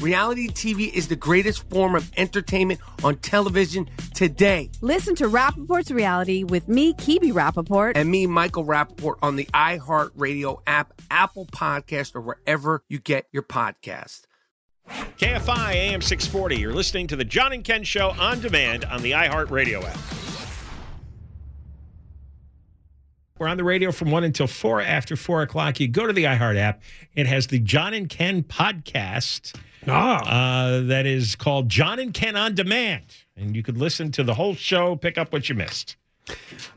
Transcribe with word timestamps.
Reality 0.00 0.48
TV 0.48 0.92
is 0.92 1.08
the 1.08 1.16
greatest 1.16 1.68
form 1.70 1.94
of 1.94 2.10
entertainment 2.16 2.80
on 3.04 3.16
television 3.16 3.88
today. 4.14 4.70
Listen 4.80 5.14
to 5.16 5.28
Rapaport's 5.28 5.90
reality 5.90 6.44
with 6.44 6.68
me, 6.68 6.94
Kibi 6.94 7.32
Rapaport. 7.32 7.92
And 7.94 8.10
me, 8.10 8.26
Michael 8.26 8.64
Rapaport, 8.64 9.16
on 9.22 9.36
the 9.36 9.46
iHeartRadio 9.54 10.60
app, 10.66 11.00
Apple 11.10 11.46
Podcast, 11.46 12.14
or 12.14 12.20
wherever 12.20 12.82
you 12.88 12.98
get 12.98 13.26
your 13.32 13.42
podcast. 13.42 14.22
KFI 14.88 15.74
AM 15.74 16.00
640. 16.00 16.56
You're 16.56 16.74
listening 16.74 17.06
to 17.08 17.16
the 17.16 17.24
John 17.24 17.52
and 17.52 17.62
Ken 17.62 17.84
Show 17.84 18.10
on 18.10 18.40
demand 18.40 18.84
on 18.84 19.02
the 19.02 19.12
iHeartRadio 19.12 19.84
app. 19.84 19.98
We're 23.38 23.48
on 23.48 23.56
the 23.56 23.64
radio 23.64 23.90
from 23.90 24.10
1 24.10 24.24
until 24.24 24.46
4 24.46 24.82
after 24.82 25.16
4 25.16 25.42
o'clock. 25.42 25.80
You 25.80 25.88
go 25.88 26.06
to 26.06 26.12
the 26.12 26.24
iHeart 26.24 26.56
app. 26.56 26.82
It 27.14 27.26
has 27.26 27.48
the 27.48 27.58
John 27.58 27.94
and 27.94 28.08
Ken 28.08 28.44
podcast 28.44 29.56
ah. 29.88 30.22
Uh, 30.24 30.80
that 30.82 31.06
is 31.06 31.36
called 31.36 31.68
John 31.68 31.98
and 31.98 32.12
Ken 32.12 32.36
on 32.36 32.54
Demand. 32.54 33.04
And 33.36 33.56
you 33.56 33.62
could 33.62 33.78
listen 33.78 34.12
to 34.12 34.22
the 34.22 34.34
whole 34.34 34.54
show, 34.54 34.96
pick 34.96 35.18
up 35.18 35.32
what 35.32 35.48
you 35.48 35.54
missed. 35.54 35.96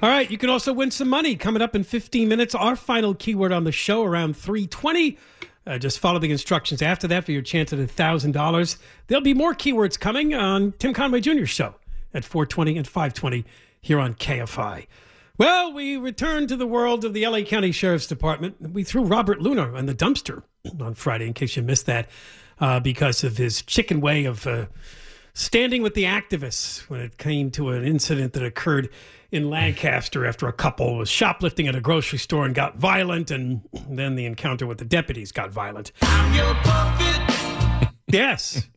All 0.02 0.10
right. 0.10 0.30
You 0.30 0.38
can 0.38 0.50
also 0.50 0.74
win 0.74 0.92
some 0.92 1.10
money 1.10 1.36
coming 1.36 1.62
up 1.62 1.76
in 1.76 1.84
15 1.84 2.28
minutes. 2.28 2.56
Our 2.56 2.76
final 2.76 3.14
keyword 3.14 3.52
on 3.52 3.64
the 3.64 3.72
show 3.72 4.04
around 4.04 4.36
320. 4.36 5.18
Uh, 5.68 5.78
just 5.78 6.00
follow 6.00 6.20
the 6.20 6.32
instructions 6.32 6.82
after 6.82 7.08
that 7.08 7.26
for 7.26 7.32
your 7.32 7.42
chance 7.42 7.74
at 7.74 7.80
$1,000. 7.80 8.78
There'll 9.08 9.24
be 9.24 9.34
more 9.34 9.54
keywords 9.54 10.00
coming 10.00 10.34
on 10.34 10.74
Tim 10.80 10.94
Conway 10.94 11.22
Jr.'s 11.22 11.50
show 11.50 11.76
at 12.14 12.24
420 12.24 12.78
and 12.78 12.88
520 12.88 13.46
here 13.82 14.00
on 14.00 14.14
KFI. 14.14 14.88
Well, 15.38 15.74
we 15.74 15.98
return 15.98 16.48
to 16.48 16.56
the 16.56 16.68
world 16.68 17.04
of 17.04 17.14
the 17.14 17.28
LA 17.28 17.42
County 17.42 17.72
Sheriff's 17.72 18.08
Department. 18.08 18.74
We 18.74 18.84
threw 18.84 19.04
Robert 19.04 19.42
Luna 19.42 19.74
in 19.74 19.86
the 19.86 19.94
dumpster 19.94 20.44
on 20.80 20.94
Friday, 20.94 21.28
in 21.28 21.34
case 21.34 21.56
you 21.58 21.64
missed 21.64 21.88
that, 21.88 22.08
uh, 22.60 22.80
because 22.80 23.24
of 23.24 23.38
his 23.38 23.62
chicken 23.62 24.02
way 24.02 24.26
of 24.26 24.46
uh, 24.48 24.66
standing 25.34 25.82
with 25.82 25.94
the 25.94 26.04
activists 26.04 26.90
when 26.90 27.02
it 27.02 27.18
came 27.18 27.52
to 27.52 27.70
an 27.70 27.84
incident 27.86 28.34
that 28.34 28.44
occurred 28.44 28.90
in 29.32 29.50
Lancaster 29.50 30.26
after 30.26 30.48
a 30.48 30.54
couple 30.54 30.98
was 30.98 31.10
shoplifting 31.10 31.68
at 31.68 31.76
a 31.76 31.82
grocery 31.82 32.20
store 32.20 32.46
and 32.46 32.56
got 32.56 32.78
violent, 32.78 33.32
and 33.32 33.62
then 33.90 34.16
the 34.16 34.26
encounter 34.26 34.66
with 34.66 34.78
the 34.78 34.86
deputies 34.86 35.32
got 35.32 35.52
violent. 35.52 35.92
yes. 38.08 38.68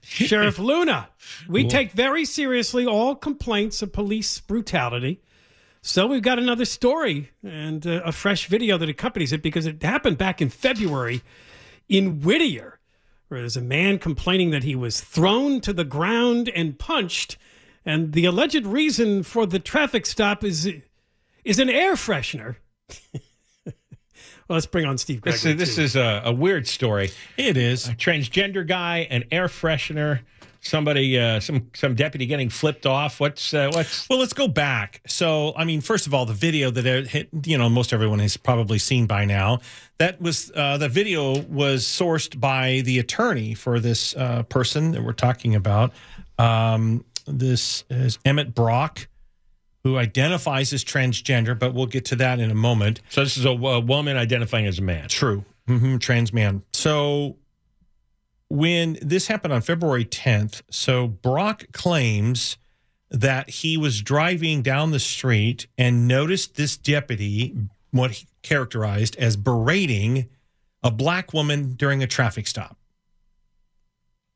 Sheriff 0.00 0.58
Luna, 0.58 1.08
we 1.48 1.66
take 1.66 1.90
very 1.90 2.24
seriously 2.24 2.86
all 2.86 3.16
complaints 3.16 3.82
of 3.82 3.92
police 3.92 4.38
brutality. 4.40 5.20
So 5.82 6.06
we've 6.06 6.22
got 6.22 6.38
another 6.38 6.64
story 6.64 7.30
and 7.42 7.86
uh, 7.86 8.02
a 8.04 8.12
fresh 8.12 8.46
video 8.46 8.78
that 8.78 8.88
accompanies 8.88 9.32
it 9.32 9.42
because 9.42 9.66
it 9.66 9.82
happened 9.82 10.16
back 10.16 10.40
in 10.40 10.48
February 10.48 11.22
in 11.88 12.20
Whittier, 12.20 12.75
where 13.28 13.40
there's 13.40 13.56
a 13.56 13.62
man 13.62 13.98
complaining 13.98 14.50
that 14.50 14.64
he 14.64 14.74
was 14.74 15.00
thrown 15.00 15.60
to 15.60 15.72
the 15.72 15.84
ground 15.84 16.48
and 16.48 16.78
punched 16.78 17.36
and 17.86 18.12
the 18.12 18.24
alleged 18.24 18.66
reason 18.66 19.22
for 19.22 19.46
the 19.46 19.60
traffic 19.60 20.04
stop 20.04 20.42
is 20.42 20.68
is 21.44 21.58
an 21.60 21.70
air 21.70 21.94
freshener. 21.94 22.56
well, 23.14 23.74
let's 24.48 24.66
bring 24.66 24.84
on 24.84 24.98
Steve 24.98 25.20
Gregory. 25.20 25.52
This, 25.52 25.76
this 25.76 25.78
is 25.78 25.96
a, 25.96 26.22
a, 26.24 26.32
weird 26.32 26.66
story. 26.66 27.12
It 27.36 27.56
is 27.56 27.88
a 27.88 27.94
transgender 27.94 28.66
guy, 28.66 29.06
an 29.08 29.24
air 29.30 29.46
freshener. 29.46 30.20
Somebody, 30.66 31.18
uh, 31.18 31.40
some 31.40 31.70
some 31.74 31.94
deputy 31.94 32.26
getting 32.26 32.48
flipped 32.48 32.86
off. 32.86 33.20
What's 33.20 33.54
uh, 33.54 33.70
what's? 33.72 34.08
Well, 34.08 34.18
let's 34.18 34.32
go 34.32 34.48
back. 34.48 35.00
So, 35.06 35.54
I 35.56 35.64
mean, 35.64 35.80
first 35.80 36.06
of 36.06 36.14
all, 36.14 36.26
the 36.26 36.34
video 36.34 36.70
that 36.70 37.06
hit, 37.06 37.28
you 37.44 37.56
know 37.56 37.68
most 37.68 37.92
everyone 37.92 38.18
has 38.18 38.36
probably 38.36 38.78
seen 38.78 39.06
by 39.06 39.24
now. 39.24 39.60
That 39.98 40.20
was 40.20 40.52
uh, 40.54 40.78
the 40.78 40.88
video 40.88 41.40
was 41.42 41.84
sourced 41.84 42.38
by 42.38 42.82
the 42.84 42.98
attorney 42.98 43.54
for 43.54 43.80
this 43.80 44.14
uh, 44.16 44.42
person 44.44 44.92
that 44.92 45.02
we're 45.02 45.12
talking 45.12 45.54
about. 45.54 45.92
Um, 46.38 47.04
this 47.26 47.84
is 47.88 48.18
Emmett 48.24 48.54
Brock, 48.54 49.08
who 49.84 49.96
identifies 49.96 50.72
as 50.72 50.84
transgender, 50.84 51.58
but 51.58 51.74
we'll 51.74 51.86
get 51.86 52.04
to 52.06 52.16
that 52.16 52.40
in 52.40 52.50
a 52.50 52.54
moment. 52.54 53.00
So 53.08 53.22
this 53.22 53.36
is 53.36 53.44
a, 53.44 53.50
a 53.50 53.80
woman 53.80 54.16
identifying 54.16 54.66
as 54.66 54.78
a 54.78 54.82
man. 54.82 55.08
True, 55.08 55.44
mm-hmm, 55.68 55.98
trans 55.98 56.32
man. 56.32 56.62
So 56.72 57.36
when 58.48 58.98
this 59.02 59.26
happened 59.26 59.52
on 59.52 59.60
February 59.62 60.04
10th, 60.04 60.62
so 60.70 61.06
Brock 61.06 61.64
claims 61.72 62.56
that 63.10 63.50
he 63.50 63.76
was 63.76 64.00
driving 64.02 64.62
down 64.62 64.90
the 64.90 65.00
street 65.00 65.66
and 65.78 66.06
noticed 66.08 66.56
this 66.56 66.76
deputy, 66.76 67.56
what 67.90 68.10
he 68.12 68.26
characterized 68.42 69.16
as 69.16 69.36
berating 69.36 70.28
a 70.82 70.90
black 70.90 71.32
woman 71.32 71.74
during 71.74 72.02
a 72.02 72.06
traffic 72.06 72.46
stop. 72.46 72.76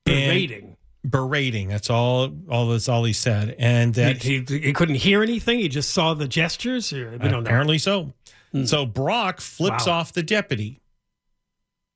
Berating 0.04 0.76
berating. 1.08 1.68
That's 1.68 1.90
all. 1.90 2.30
All 2.48 2.68
that's 2.68 2.88
all 2.88 3.04
he 3.04 3.12
said, 3.12 3.54
and 3.58 3.94
that 3.94 4.22
he, 4.22 4.44
he, 4.46 4.58
he 4.58 4.72
couldn't 4.72 4.96
hear 4.96 5.22
anything. 5.22 5.58
He 5.58 5.68
just 5.68 5.90
saw 5.90 6.14
the 6.14 6.28
gestures. 6.28 6.92
apparently 6.92 7.78
so. 7.78 8.12
Hmm. 8.52 8.64
So 8.64 8.84
Brock 8.86 9.40
flips 9.40 9.86
Wow. 9.86 9.94
off 9.94 10.12
the 10.12 10.22
deputy. 10.22 10.79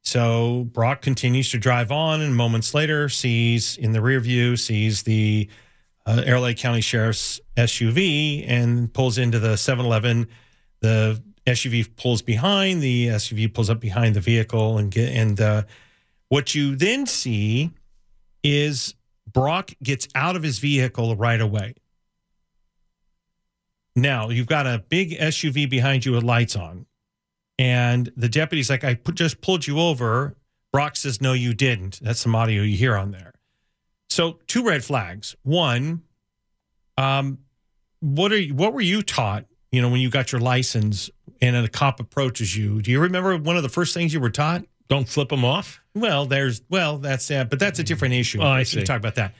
So 0.05 0.65
Brock 0.73 1.01
continues 1.01 1.51
to 1.53 1.59
drive 1.59 1.91
on, 1.91 2.21
and 2.21 2.37
moments 2.37 2.75
later 2.75 3.09
sees 3.09 3.77
in 3.79 3.93
the 3.93 4.03
rear 4.03 4.21
view 4.21 4.57
sees 4.57 5.03
the 5.03 5.49
uh, 6.07 6.23
LA 6.27 6.53
County 6.53 6.83
Sheriff's 6.83 7.41
SUV 7.57 8.45
and 8.47 8.93
pulls 8.93 9.17
into 9.17 9.39
the 9.39 9.55
7-Eleven. 9.55 10.29
The 10.81 11.23
SUV 11.47 11.97
pulls 11.97 12.21
behind. 12.21 12.83
The 12.83 13.09
SUV 13.09 13.53
pulls 13.53 13.71
up 13.71 13.81
behind 13.81 14.15
the 14.15 14.21
vehicle, 14.21 14.77
and 14.77 14.91
get 14.91 15.11
and 15.11 15.41
uh, 15.41 15.63
what 16.29 16.55
you 16.55 16.77
then 16.77 17.07
see 17.07 17.71
is 18.43 18.95
Brock 19.33 19.73
gets 19.83 20.07
out 20.15 20.37
of 20.37 20.43
his 20.43 20.59
vehicle 20.59 21.17
right 21.17 21.41
away. 21.41 21.75
Now 23.97 24.29
you've 24.29 24.47
got 24.47 24.67
a 24.67 24.85
big 24.89 25.13
SUV 25.13 25.69
behind 25.69 26.05
you 26.05 26.13
with 26.13 26.25
lights 26.25 26.57
on, 26.57 26.87
and 27.59 28.11
the 28.17 28.29
deputy's 28.29 28.69
like, 28.71 28.85
"I 28.85 28.95
put, 28.95 29.15
just 29.15 29.41
pulled 29.41 29.67
you 29.67 29.79
over." 29.81 30.37
Brock 30.73 30.97
says, 30.97 31.21
"No, 31.21 31.33
you 31.33 31.55
didn't." 31.55 32.01
That's 32.03 32.21
some 32.21 32.35
audio 32.35 32.63
you 32.63 32.77
hear 32.77 32.97
on 32.97 33.11
there. 33.13 33.33
So 34.11 34.39
two 34.47 34.65
red 34.65 34.85
flags. 34.85 35.35
One, 35.43 36.03
um, 36.97 37.39
what 38.01 38.33
are 38.33 38.39
you, 38.39 38.55
what 38.55 38.73
were 38.73 38.81
you 38.81 39.03
taught? 39.03 39.47
You 39.73 39.83
know, 39.83 39.89
when 39.89 40.01
you 40.01 40.11
got 40.11 40.31
your 40.33 40.41
license 40.41 41.11
and 41.41 41.57
a 41.57 41.69
cop 41.69 41.99
approaches 42.01 42.57
you, 42.57 42.81
do 42.81 42.91
you 42.91 43.01
remember 43.01 43.37
one 43.37 43.57
of 43.57 43.63
the 43.63 43.69
first 43.69 43.93
things 43.95 44.15
you 44.15 44.21
were 44.21 44.31
taught? 44.31 44.65
Don't 44.89 45.09
flip 45.09 45.31
them 45.31 45.45
off. 45.45 45.81
Well, 45.95 46.27
there's 46.27 46.63
well, 46.69 46.99
that's 46.99 47.31
uh, 47.31 47.45
but 47.45 47.59
that's 47.59 47.79
a 47.79 47.83
different 47.85 48.15
issue. 48.15 48.41
Oh, 48.41 48.47
I 48.47 48.59
We 48.59 48.65
see. 48.65 48.77
can 48.79 48.87
talk 48.87 48.99
about 48.99 49.15
that. 49.17 49.35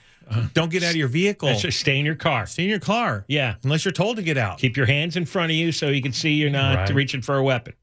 Don't 0.55 0.71
get 0.71 0.81
out 0.81 0.89
of 0.89 0.95
your 0.95 1.07
vehicle. 1.07 1.53
Stay 1.55 1.99
in 1.99 2.05
your 2.05 2.15
car. 2.15 2.47
Stay 2.47 2.63
in 2.63 2.69
your 2.69 2.79
car. 2.79 3.25
Yeah. 3.27 3.55
Unless 3.63 3.85
you're 3.85 3.91
told 3.91 4.15
to 4.17 4.23
get 4.23 4.37
out. 4.37 4.57
Keep 4.57 4.75
your 4.75 4.87
hands 4.87 5.15
in 5.17 5.25
front 5.25 5.51
of 5.51 5.55
you 5.55 5.71
so 5.71 5.89
you 5.89 6.01
can 6.01 6.13
see 6.13 6.31
you're 6.31 6.49
not 6.49 6.77
Right. 6.77 6.95
reaching 6.95 7.21
for 7.21 7.37
a 7.37 7.43
weapon. 7.43 7.75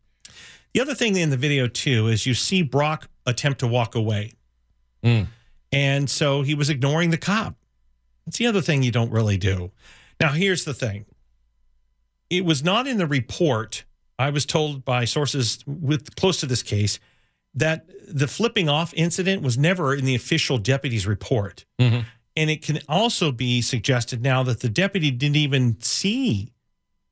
The 0.74 0.80
other 0.80 0.94
thing 0.94 1.16
in 1.16 1.30
the 1.30 1.36
video 1.36 1.68
too 1.68 2.08
is 2.08 2.26
you 2.26 2.34
see 2.34 2.62
Brock 2.62 3.08
attempt 3.26 3.60
to 3.60 3.66
walk 3.66 3.94
away, 3.94 4.32
mm. 5.04 5.26
and 5.70 6.08
so 6.08 6.42
he 6.42 6.54
was 6.54 6.70
ignoring 6.70 7.10
the 7.10 7.18
cop. 7.18 7.56
That's 8.24 8.38
the 8.38 8.46
other 8.46 8.62
thing 8.62 8.82
you 8.82 8.92
don't 8.92 9.10
really 9.10 9.36
do. 9.36 9.70
Now, 10.20 10.30
here's 10.30 10.64
the 10.64 10.74
thing: 10.74 11.04
it 12.30 12.44
was 12.44 12.64
not 12.64 12.86
in 12.86 12.98
the 12.98 13.06
report. 13.06 13.84
I 14.18 14.30
was 14.30 14.46
told 14.46 14.84
by 14.84 15.04
sources 15.04 15.62
with 15.66 16.14
close 16.16 16.38
to 16.40 16.46
this 16.46 16.62
case 16.62 16.98
that 17.54 17.86
the 18.08 18.28
flipping 18.28 18.68
off 18.68 18.94
incident 18.94 19.42
was 19.42 19.58
never 19.58 19.94
in 19.94 20.04
the 20.04 20.14
official 20.14 20.58
deputy's 20.58 21.06
report. 21.06 21.64
Mm-hmm. 21.78 22.00
And 22.36 22.50
it 22.50 22.62
can 22.62 22.78
also 22.88 23.30
be 23.30 23.60
suggested 23.60 24.22
now 24.22 24.42
that 24.44 24.60
the 24.60 24.68
deputy 24.68 25.10
didn't 25.10 25.36
even 25.36 25.80
see 25.80 26.52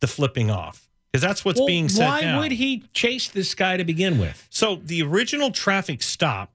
the 0.00 0.06
flipping 0.06 0.50
off 0.50 0.89
because 1.12 1.22
that's 1.22 1.44
what's 1.44 1.58
Well, 1.58 1.66
being 1.66 1.88
said. 1.88 2.06
Why 2.06 2.20
now. 2.22 2.38
would 2.38 2.52
he 2.52 2.84
chase 2.92 3.28
this 3.28 3.54
guy 3.54 3.76
to 3.76 3.84
begin 3.84 4.18
with? 4.18 4.46
So 4.50 4.76
the 4.76 5.02
original 5.02 5.50
traffic 5.50 6.02
stop 6.02 6.52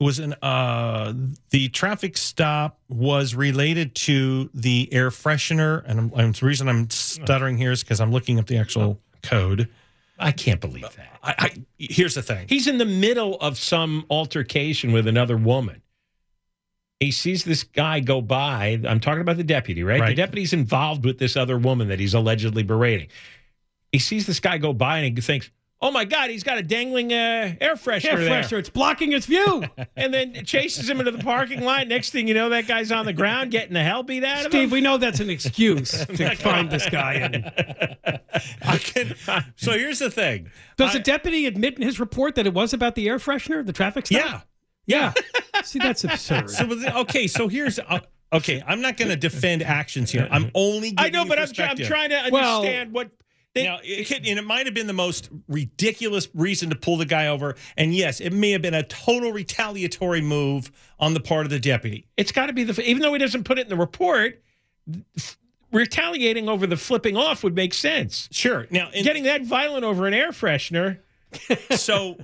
was 0.00 0.18
an 0.18 0.34
uh 0.42 1.12
the 1.50 1.68
traffic 1.68 2.16
stop 2.16 2.80
was 2.88 3.34
related 3.34 3.94
to 3.94 4.50
the 4.52 4.88
air 4.92 5.10
freshener 5.10 5.84
and, 5.86 5.98
I'm, 6.00 6.12
and 6.16 6.34
the 6.34 6.44
reason 6.44 6.68
I'm 6.68 6.90
stuttering 6.90 7.56
here 7.56 7.70
is 7.70 7.84
because 7.84 8.00
I'm 8.00 8.10
looking 8.10 8.38
up 8.38 8.46
the 8.46 8.56
actual 8.56 8.98
code. 9.22 9.68
I 10.18 10.32
can't 10.32 10.60
believe 10.60 10.82
that. 10.82 11.18
I, 11.22 11.34
I 11.38 11.50
here's 11.78 12.14
the 12.14 12.22
thing. 12.22 12.46
He's 12.48 12.66
in 12.66 12.78
the 12.78 12.84
middle 12.84 13.36
of 13.40 13.58
some 13.58 14.04
altercation 14.10 14.92
with 14.92 15.06
another 15.06 15.36
woman. 15.36 15.82
He 16.98 17.10
sees 17.10 17.44
this 17.44 17.64
guy 17.64 17.98
go 17.98 18.20
by. 18.20 18.80
I'm 18.86 19.00
talking 19.00 19.22
about 19.22 19.36
the 19.36 19.44
deputy, 19.44 19.82
right? 19.82 20.06
The 20.06 20.14
deputy's 20.14 20.52
involved 20.52 21.04
with 21.04 21.18
this 21.18 21.36
other 21.36 21.58
woman 21.58 21.88
that 21.88 21.98
he's 21.98 22.14
allegedly 22.14 22.62
berating. 22.62 23.08
He 23.92 23.98
sees 23.98 24.26
this 24.26 24.40
guy 24.40 24.58
go 24.58 24.72
by 24.72 24.98
and 24.98 25.16
he 25.16 25.22
thinks, 25.22 25.50
"Oh 25.80 25.90
my 25.90 26.04
God, 26.04 26.30
he's 26.30 26.42
got 26.42 26.56
a 26.58 26.62
dangling 26.62 27.12
uh, 27.12 27.54
air 27.60 27.74
freshener 27.74 28.12
Air 28.12 28.16
there." 28.18 28.42
freshener, 28.42 28.58
it's 28.58 28.70
blocking 28.70 29.10
his 29.10 29.26
view. 29.26 29.64
and 29.96 30.12
then 30.14 30.44
chases 30.44 30.88
him 30.88 30.98
into 30.98 31.12
the 31.12 31.22
parking 31.22 31.60
lot. 31.62 31.88
Next 31.88 32.10
thing 32.10 32.26
you 32.26 32.34
know, 32.34 32.48
that 32.48 32.66
guy's 32.66 32.90
on 32.90 33.04
the 33.04 33.12
ground 33.12 33.50
getting 33.50 33.74
the 33.74 33.82
hell 33.82 34.02
beat 34.02 34.24
out 34.24 34.38
of 34.38 34.44
him. 34.46 34.50
Steve, 34.52 34.72
we 34.72 34.80
know 34.80 34.96
that's 34.96 35.20
an 35.20 35.28
excuse 35.28 35.90
to 36.06 36.34
find 36.36 36.70
this 36.70 36.88
guy. 36.88 37.14
And 37.14 37.52
I 38.62 38.78
can, 38.78 39.14
so 39.56 39.72
here's 39.72 39.98
the 39.98 40.10
thing. 40.10 40.50
does 40.76 40.94
the 40.94 41.00
deputy 41.00 41.46
admit 41.46 41.76
in 41.76 41.82
his 41.82 42.00
report 42.00 42.34
that 42.36 42.46
it 42.46 42.54
was 42.54 42.72
about 42.72 42.94
the 42.94 43.08
air 43.08 43.18
freshener, 43.18 43.64
the 43.64 43.72
traffic 43.72 44.06
stop? 44.06 44.20
Yeah. 44.24 44.40
Yeah. 44.84 45.12
See, 45.62 45.78
that's 45.78 46.02
absurd. 46.02 46.50
So 46.50 46.68
okay, 47.02 47.26
so 47.28 47.46
here's 47.46 47.78
uh, 47.78 48.00
okay. 48.32 48.64
I'm 48.66 48.80
not 48.80 48.96
going 48.96 49.10
to 49.10 49.16
defend 49.16 49.62
actions 49.62 50.10
here. 50.10 50.26
I'm 50.28 50.50
only. 50.56 50.92
I 50.98 51.08
know, 51.10 51.24
but 51.24 51.38
I'm, 51.38 51.48
I'm 51.58 51.76
trying 51.76 52.10
to 52.10 52.30
Well- 52.32 52.56
understand 52.62 52.92
what. 52.92 53.10
They, 53.54 53.64
now, 53.64 53.80
it 53.82 54.06
could, 54.08 54.26
and 54.26 54.38
it 54.38 54.46
might 54.46 54.64
have 54.66 54.74
been 54.74 54.86
the 54.86 54.94
most 54.94 55.28
ridiculous 55.46 56.28
reason 56.34 56.70
to 56.70 56.76
pull 56.76 56.96
the 56.96 57.04
guy 57.04 57.26
over. 57.26 57.54
And 57.76 57.94
yes, 57.94 58.20
it 58.20 58.32
may 58.32 58.50
have 58.52 58.62
been 58.62 58.72
a 58.74 58.82
total 58.82 59.30
retaliatory 59.32 60.22
move 60.22 60.72
on 60.98 61.12
the 61.12 61.20
part 61.20 61.44
of 61.44 61.50
the 61.50 61.58
deputy. 61.58 62.06
it's 62.16 62.32
got 62.32 62.46
to 62.46 62.52
be 62.54 62.64
the 62.64 62.82
even 62.82 63.02
though 63.02 63.12
he 63.12 63.18
doesn't 63.18 63.44
put 63.44 63.58
it 63.58 63.62
in 63.62 63.68
the 63.68 63.76
report. 63.76 64.42
Retaliating 65.70 66.48
over 66.48 66.66
the 66.66 66.76
flipping 66.76 67.16
off 67.16 67.42
would 67.42 67.54
make 67.54 67.72
sense. 67.72 68.28
Sure. 68.30 68.66
Now, 68.70 68.90
and- 68.94 69.04
Getting 69.04 69.24
that 69.24 69.42
violent 69.42 69.84
over 69.84 70.06
an 70.06 70.14
air 70.14 70.30
freshener. 70.30 70.98
so 71.76 72.18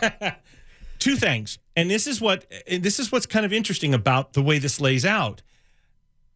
two 0.98 1.16
things 1.16 1.58
and 1.76 1.90
this 1.90 2.06
is 2.06 2.20
what 2.22 2.46
and 2.66 2.82
this 2.82 2.98
is 2.98 3.12
what's 3.12 3.26
kind 3.26 3.44
of 3.44 3.52
interesting 3.52 3.92
about 3.92 4.32
the 4.32 4.40
way 4.42 4.58
this 4.58 4.80
lays 4.80 5.04
out 5.04 5.42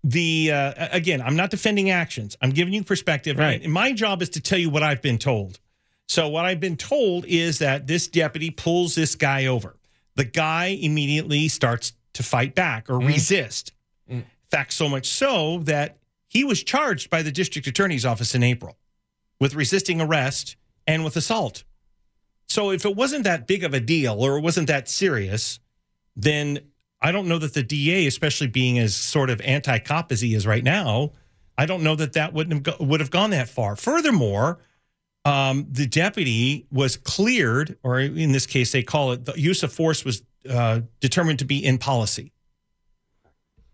the 0.03 0.51
uh, 0.51 0.89
again 0.93 1.21
i'm 1.21 1.37
not 1.37 1.51
defending 1.51 1.91
actions. 1.91 2.37
I'm 2.41 2.51
giving 2.51 2.73
you 2.73 2.83
perspective. 2.85 3.39
Right. 3.39 3.63
and 3.63 3.73
my 3.73 3.93
job 3.93 4.23
is 4.23 4.31
to 4.31 4.41
tell 4.41 4.59
you 4.59 4.71
what 4.71 4.83
i've 4.83 5.03
been 5.03 5.19
told. 5.19 5.61
So 6.09 6.29
what 6.29 6.45
i've 6.45 6.61
been 6.61 6.77
told 6.77 7.25
is 7.27 7.59
that 7.59 7.87
this 7.87 8.09
deputy 8.09 8.51
pulls 8.51 8.95
this 8.95 9.15
guy 9.15 9.47
over. 9.47 9.77
The 10.17 10.25
guy 10.25 10.79
immediately 10.81 11.49
starts 11.49 11.93
to 12.15 12.23
fight 12.23 12.55
back 12.55 12.91
or 12.91 12.99
resist. 12.99 13.73
In 14.09 14.25
fact 14.51 14.73
so 14.73 14.89
much 14.89 15.07
so 15.07 15.59
that 15.61 15.99
he 16.29 16.45
was 16.45 16.63
charged 16.63 17.11
by 17.11 17.23
the 17.23 17.31
district 17.31 17.67
attorney's 17.69 18.05
office 18.05 18.35
in 18.35 18.43
april 18.43 18.77
with 19.39 19.55
resisting 19.55 20.01
arrest 20.01 20.57
and 20.87 21.05
with 21.05 21.17
assault. 21.17 21.65
So 22.49 22.73
if 22.73 22.85
it 22.85 22.97
wasn't 22.97 23.25
that 23.25 23.47
big 23.47 23.63
of 23.63 23.75
a 23.75 23.81
deal 23.81 24.15
or 24.15 24.37
it 24.37 24.41
wasn't 24.41 24.67
that 24.67 24.89
serious, 24.89 25.61
then 26.17 26.59
I 27.03 27.13
don't 27.13 27.29
know 27.29 27.39
that 27.39 27.55
the 27.55 27.63
DA, 27.63 28.07
especially 28.07 28.47
being 28.47 28.79
as 28.79 28.95
sort 28.95 29.31
of 29.31 29.41
anti-cop 29.41 30.13
as 30.13 30.21
he 30.21 30.35
is 30.35 30.47
right 30.47 30.63
now, 30.63 31.13
I 31.57 31.67
don't 31.67 31.83
know 31.83 31.95
that 31.97 32.15
that 32.15 32.33
wouldn't 32.33 32.67
have 32.67 32.79
go, 32.79 32.85
would 32.85 33.01
have 33.01 33.11
gone 33.11 33.31
that 33.31 33.49
far. 33.49 33.77
Furthermore, 33.77 34.59
um, 35.25 35.67
the 35.71 35.87
deputy 35.87 36.67
was 36.71 36.97
cleared, 36.97 37.79
or 37.83 38.01
in 38.01 38.33
this 38.33 38.47
case, 38.47 38.73
they 38.73 38.83
call 38.83 39.13
it 39.13 39.25
the 39.25 39.39
use 39.39 39.63
of 39.63 39.73
force 39.73 40.05
was 40.05 40.23
uh, 40.49 40.81
determined 41.01 41.39
to 41.41 41.45
be 41.45 41.65
in 41.65 41.79
policy. 41.79 42.33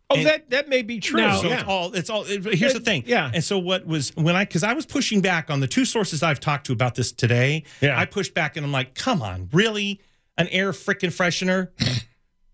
Oh, 0.08 0.16
And- 0.16 0.26
that 0.26 0.50
that 0.50 0.68
may 0.68 0.82
be 0.82 1.00
true. 1.00 1.20
So 1.20 1.48
yeah. 1.48 1.54
it's 1.54 1.64
all 1.64 1.92
it's 1.94 2.10
all. 2.10 2.24
Here's 2.24 2.74
the 2.74 2.80
thing. 2.80 3.04
Yeah. 3.06 3.30
And 3.32 3.42
so 3.42 3.58
what 3.58 3.86
was 3.86 4.14
when 4.16 4.36
I 4.36 4.44
because 4.44 4.62
I 4.62 4.72
was 4.72 4.86
pushing 4.86 5.20
back 5.20 5.50
on 5.50 5.60
the 5.60 5.66
two 5.66 5.84
sources 5.84 6.22
I've 6.22 6.38
talked 6.40 6.66
to 6.66 6.72
about 6.72 6.94
this 6.94 7.10
today. 7.12 7.64
Yeah. 7.80 7.98
I 7.98 8.04
pushed 8.04 8.32
back 8.34 8.56
and 8.56 8.64
I'm 8.64 8.72
like, 8.72 8.94
come 8.94 9.20
on, 9.20 9.48
really, 9.52 10.00
an 10.38 10.46
air 10.48 10.70
frickin' 10.72 11.10
freshener? 11.10 11.70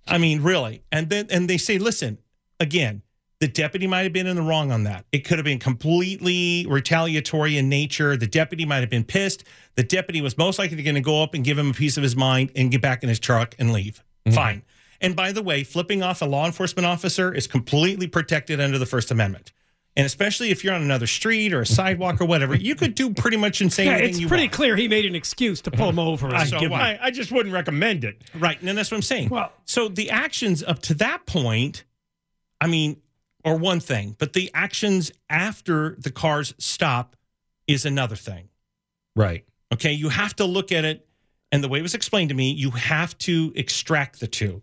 I 0.07 0.19
mean, 0.19 0.43
really? 0.43 0.83
And 0.91 1.09
then 1.09 1.27
and 1.31 1.49
they 1.49 1.59
say, 1.59 1.79
listen, 1.79 2.19
again, 2.59 3.03
the 3.41 3.49
deputy 3.49 3.87
might 3.89 4.03
have 4.03 4.13
been 4.13 4.27
in 4.29 4.37
the 4.37 4.43
wrong 4.43 4.71
on 4.71 4.85
that. 4.85 5.05
It 5.11 5.21
could 5.21 5.39
have 5.39 5.45
been 5.45 5.59
completely 5.59 6.65
retaliatory 6.69 7.59
in 7.59 7.69
nature. 7.69 8.17
The 8.17 8.27
deputy 8.27 8.65
might 8.65 8.81
have 8.81 8.91
been 8.91 9.05
pissed. 9.05 9.45
The 9.75 9.83
deputy 9.83 10.21
was 10.21 10.39
most 10.39 10.59
likely 10.61 10.81
going 10.83 10.95
to 10.95 11.01
go 11.01 11.23
up 11.23 11.35
and 11.35 11.43
give 11.45 11.59
him 11.59 11.71
a 11.71 11.75
piece 11.75 11.97
of 11.97 12.05
his 12.05 12.15
mind 12.15 12.53
and 12.55 12.71
get 12.71 12.81
back 12.81 13.03
in 13.03 13.09
his 13.09 13.19
truck 13.19 13.57
and 13.59 13.73
leave. 13.73 14.05
Mm-hmm. 14.27 14.37
Fine. 14.37 14.63
And 15.01 15.17
by 15.17 15.33
the 15.33 15.43
way, 15.43 15.65
flipping 15.65 16.05
off 16.05 16.23
a 16.23 16.25
law 16.25 16.47
enforcement 16.47 16.87
officer 16.87 17.35
is 17.35 17.49
completely 17.49 18.07
protected 18.07 18.61
under 18.61 18.79
the 18.79 18.87
First 18.87 19.11
Amendment. 19.11 19.51
And 19.95 20.07
especially 20.07 20.51
if 20.51 20.65
you're 20.65 20.73
on 20.73 20.81
another 20.81 21.07
street 21.07 21.53
or 21.53 21.61
a 21.61 21.67
sidewalk 21.67 22.21
or 22.21 22.25
whatever, 22.25 22.55
you 22.55 22.75
could 22.75 22.95
do 22.95 23.13
pretty 23.13 23.37
much 23.37 23.61
insane 23.61 23.87
Yeah, 23.87 23.93
anything 23.93 24.11
it's 24.11 24.21
you 24.21 24.29
pretty 24.29 24.45
want. 24.45 24.53
clear 24.53 24.77
he 24.77 24.89
made 24.89 25.05
an 25.05 25.15
excuse 25.15 25.61
to 25.63 25.71
pull 25.71 25.91
him 25.91 25.97
mm-hmm. 25.97 26.09
over. 26.09 26.29
and 26.29 26.37
I- 26.37 26.47
give 26.47 26.73
I, 26.73 26.99
I 27.03 27.11
just 27.11 27.31
wouldn't 27.31 27.55
recommend 27.55 28.05
it. 28.05 28.23
Right. 28.35 28.61
And 28.63 28.77
that's 28.79 28.91
what 28.91 28.97
I'm 28.97 29.03
saying. 29.03 29.29
Well- 29.29 29.53
so 29.67 29.89
the 29.89 30.11
actions 30.11 30.63
up 30.63 30.81
to 30.83 30.95
that 30.95 31.27
point, 31.27 31.85
I 32.61 32.69
mean, 32.69 33.03
are 33.45 33.57
one 33.57 33.81
thing, 33.81 34.17
but 34.19 34.33
the 34.33 34.51
actions 34.55 35.13
after 35.29 35.97
the 35.99 36.11
cars 36.11 36.55
stop 36.59 37.17
is 37.67 37.85
another 37.85 38.17
thing. 38.17 38.49
Right. 39.15 39.45
Okay. 39.73 39.93
You 39.93 40.09
have 40.09 40.35
to 40.37 40.45
look 40.45 40.73
at 40.73 40.85
it. 40.85 41.07
And 41.51 41.63
the 41.63 41.69
way 41.69 41.81
it 41.81 41.83
was 41.83 41.95
explained 41.95 42.31
to 42.31 42.35
me, 42.35 42.51
you 42.53 42.71
have 42.71 43.19
to 43.19 43.53
extract 43.55 44.21
the 44.21 44.27
two. 44.27 44.63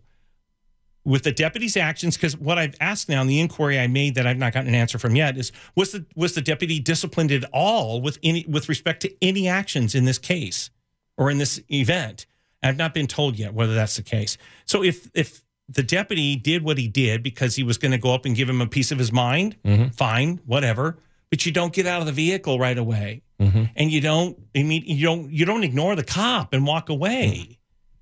With 1.02 1.22
the 1.22 1.32
deputy's 1.32 1.78
actions, 1.78 2.16
because 2.16 2.36
what 2.36 2.58
I've 2.58 2.74
asked 2.78 3.08
now 3.08 3.22
in 3.22 3.26
the 3.26 3.40
inquiry 3.40 3.78
I 3.78 3.86
made 3.86 4.16
that 4.16 4.26
I've 4.26 4.36
not 4.36 4.52
gotten 4.52 4.68
an 4.68 4.74
answer 4.74 4.98
from 4.98 5.16
yet 5.16 5.38
is 5.38 5.50
was 5.74 5.92
the 5.92 6.04
was 6.14 6.34
the 6.34 6.42
deputy 6.42 6.78
disciplined 6.78 7.32
at 7.32 7.44
all 7.52 8.02
with 8.02 8.18
any 8.22 8.44
with 8.46 8.68
respect 8.68 9.00
to 9.02 9.24
any 9.24 9.48
actions 9.48 9.94
in 9.94 10.04
this 10.04 10.18
case 10.18 10.70
or 11.16 11.30
in 11.30 11.38
this 11.38 11.58
event? 11.72 12.26
I've 12.62 12.76
not 12.76 12.92
been 12.92 13.06
told 13.06 13.38
yet 13.38 13.54
whether 13.54 13.74
that's 13.74 13.96
the 13.96 14.02
case. 14.02 14.36
So 14.66 14.84
if 14.84 15.10
if 15.14 15.42
the 15.70 15.82
deputy 15.82 16.36
did 16.36 16.62
what 16.62 16.76
he 16.76 16.86
did 16.86 17.22
because 17.22 17.56
he 17.56 17.62
was 17.62 17.78
going 17.78 17.92
to 17.92 17.98
go 17.98 18.12
up 18.12 18.26
and 18.26 18.36
give 18.36 18.48
him 18.48 18.60
a 18.60 18.66
piece 18.66 18.92
of 18.92 18.98
his 18.98 19.12
mind, 19.12 19.56
mm-hmm. 19.64 19.88
fine, 19.88 20.40
whatever. 20.44 20.98
But 21.30 21.46
you 21.46 21.52
don't 21.52 21.72
get 21.72 21.86
out 21.86 22.00
of 22.00 22.06
the 22.06 22.12
vehicle 22.12 22.58
right 22.58 22.76
away. 22.76 23.22
Mm-hmm. 23.40 23.64
and 23.74 23.90
you 23.90 24.02
don't 24.02 24.38
I 24.54 24.62
mean 24.62 24.82
you 24.84 25.06
don't 25.06 25.32
you 25.32 25.46
don't 25.46 25.64
ignore 25.64 25.96
the 25.96 26.04
cop 26.04 26.52
and 26.52 26.66
walk 26.66 26.90
away. 26.90 27.32
Mm-hmm. 27.38 27.52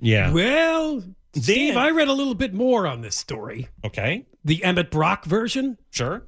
Yeah. 0.00 0.32
Well, 0.32 1.04
Steve, 1.34 1.74
Then- 1.74 1.82
I 1.82 1.90
read 1.90 2.08
a 2.08 2.12
little 2.12 2.34
bit 2.34 2.54
more 2.54 2.86
on 2.86 3.00
this 3.00 3.16
story. 3.16 3.68
Okay. 3.84 4.26
The 4.44 4.64
Emmett 4.64 4.90
Brock 4.90 5.24
version. 5.24 5.78
Sure. 5.90 6.24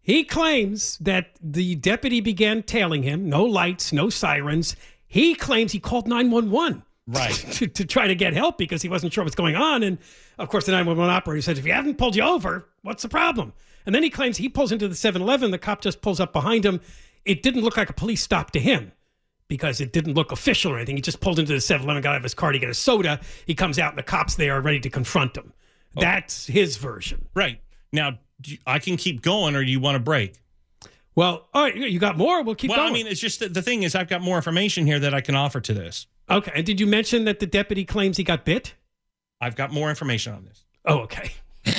He 0.00 0.22
claims 0.24 0.98
that 0.98 1.30
the 1.42 1.74
deputy 1.74 2.20
began 2.20 2.62
tailing 2.62 3.02
him, 3.02 3.28
no 3.28 3.44
lights, 3.44 3.92
no 3.92 4.08
sirens. 4.08 4.76
He 5.06 5.34
claims 5.34 5.72
he 5.72 5.80
called 5.80 6.06
911 6.06 6.82
Right. 7.08 7.32
to, 7.52 7.66
to 7.68 7.84
try 7.84 8.06
to 8.08 8.14
get 8.14 8.32
help 8.32 8.58
because 8.58 8.82
he 8.82 8.88
wasn't 8.88 9.12
sure 9.12 9.24
what's 9.24 9.36
going 9.36 9.56
on. 9.56 9.82
And 9.82 9.98
of 10.38 10.48
course, 10.48 10.66
the 10.66 10.72
911 10.72 11.12
operator 11.14 11.42
says, 11.42 11.58
if 11.58 11.66
you 11.66 11.72
haven't 11.72 11.98
pulled 11.98 12.14
you 12.16 12.22
over, 12.22 12.68
what's 12.82 13.02
the 13.02 13.08
problem? 13.08 13.52
And 13.84 13.94
then 13.94 14.02
he 14.02 14.10
claims 14.10 14.36
he 14.36 14.48
pulls 14.48 14.72
into 14.72 14.88
the 14.88 14.94
7 14.94 15.22
Eleven. 15.22 15.50
The 15.52 15.58
cop 15.58 15.80
just 15.80 16.02
pulls 16.02 16.18
up 16.20 16.32
behind 16.32 16.64
him. 16.64 16.80
It 17.24 17.42
didn't 17.42 17.62
look 17.62 17.76
like 17.76 17.90
a 17.90 17.92
police 17.92 18.22
stop 18.22 18.50
to 18.52 18.60
him 18.60 18.92
because 19.48 19.80
it 19.80 19.92
didn't 19.92 20.14
look 20.14 20.32
official 20.32 20.72
or 20.72 20.76
anything. 20.76 20.96
He 20.96 21.02
just 21.02 21.20
pulled 21.20 21.38
into 21.38 21.52
the 21.52 21.60
7 21.60 21.84
Eleven, 21.84 22.02
got 22.02 22.10
out 22.10 22.16
of 22.16 22.22
his 22.22 22.34
car 22.34 22.52
to 22.52 22.58
get 22.58 22.68
a 22.70 22.74
soda. 22.74 23.20
He 23.46 23.54
comes 23.54 23.78
out 23.78 23.90
and 23.92 23.98
the 23.98 24.02
cops 24.02 24.34
there 24.36 24.54
are 24.54 24.60
ready 24.60 24.80
to 24.80 24.90
confront 24.90 25.36
him. 25.36 25.52
That's 25.94 26.46
his 26.46 26.76
version. 26.76 27.26
Right. 27.34 27.60
Now 27.92 28.18
you- 28.44 28.58
I 28.66 28.78
can 28.78 28.96
keep 28.96 29.22
going 29.22 29.56
or 29.56 29.64
do 29.64 29.70
you 29.70 29.80
want 29.80 29.94
to 29.94 30.00
break? 30.00 30.34
Well, 31.14 31.48
all 31.54 31.62
right, 31.62 31.74
you 31.74 31.98
got 31.98 32.18
more? 32.18 32.42
We'll 32.42 32.54
keep 32.54 32.68
going. 32.68 32.78
well, 32.78 32.88
going. 32.90 33.00
I 33.00 33.04
mean, 33.04 33.10
it's 33.10 33.20
just 33.20 33.40
that 33.40 33.54
the 33.54 33.62
thing 33.62 33.84
is, 33.84 33.94
I've 33.94 34.08
got 34.08 34.20
more 34.20 34.36
information 34.36 34.84
here 34.84 34.98
that 34.98 35.14
I 35.14 35.22
can 35.22 35.34
offer 35.34 35.60
to 35.62 35.72
this. 35.72 36.06
Okay. 36.28 36.52
And 36.54 36.66
did 36.66 36.78
you 36.78 36.86
mention 36.86 37.24
that 37.24 37.38
the 37.40 37.46
deputy 37.46 37.86
claims 37.86 38.18
he 38.18 38.24
got 38.24 38.44
bit? 38.44 38.74
I've 39.40 39.56
got 39.56 39.72
more 39.72 39.88
information 39.88 40.34
on 40.34 40.44
this. 40.44 40.64
Oh, 40.84 40.98
okay. 41.00 41.30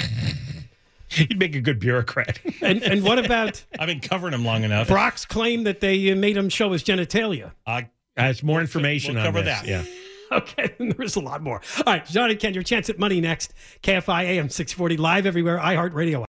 You'd 1.11 1.39
make 1.39 1.55
a 1.55 1.61
good 1.61 1.79
bureaucrat. 1.79 2.39
And 2.61 2.81
and 2.83 3.03
what 3.03 3.19
about 3.23 3.63
I've 3.79 3.87
been 3.87 3.99
covering 3.99 4.33
him 4.33 4.43
long 4.43 4.63
enough. 4.63 4.87
Brock's 4.87 5.25
claim 5.25 5.63
that 5.63 5.79
they 5.79 6.11
uh, 6.11 6.15
made 6.15 6.35
him 6.35 6.49
show 6.49 6.71
his 6.71 6.83
genitalia? 6.83 7.51
I 7.65 7.89
Has 8.17 8.41
more 8.43 8.59
information 8.61 9.13
we'll 9.15 9.23
on 9.23 9.27
cover 9.27 9.41
this. 9.43 9.61
that. 9.61 9.67
Yeah. 9.67 9.83
Okay, 10.29 10.75
there's 10.79 11.15
a 11.15 11.21
lot 11.21 11.41
more. 11.41 11.61
All 11.77 11.83
right, 11.93 12.05
John 12.05 12.29
and 12.29 12.37
Ken, 12.39 12.53
your 12.53 12.63
chance 12.63 12.89
at 12.89 12.99
money 12.99 13.21
next. 13.21 13.53
KFI 13.83 14.23
AM 14.23 14.49
640 14.49 14.97
live 14.97 15.25
everywhere, 15.25 15.57
iHeartRadio. 15.59 16.25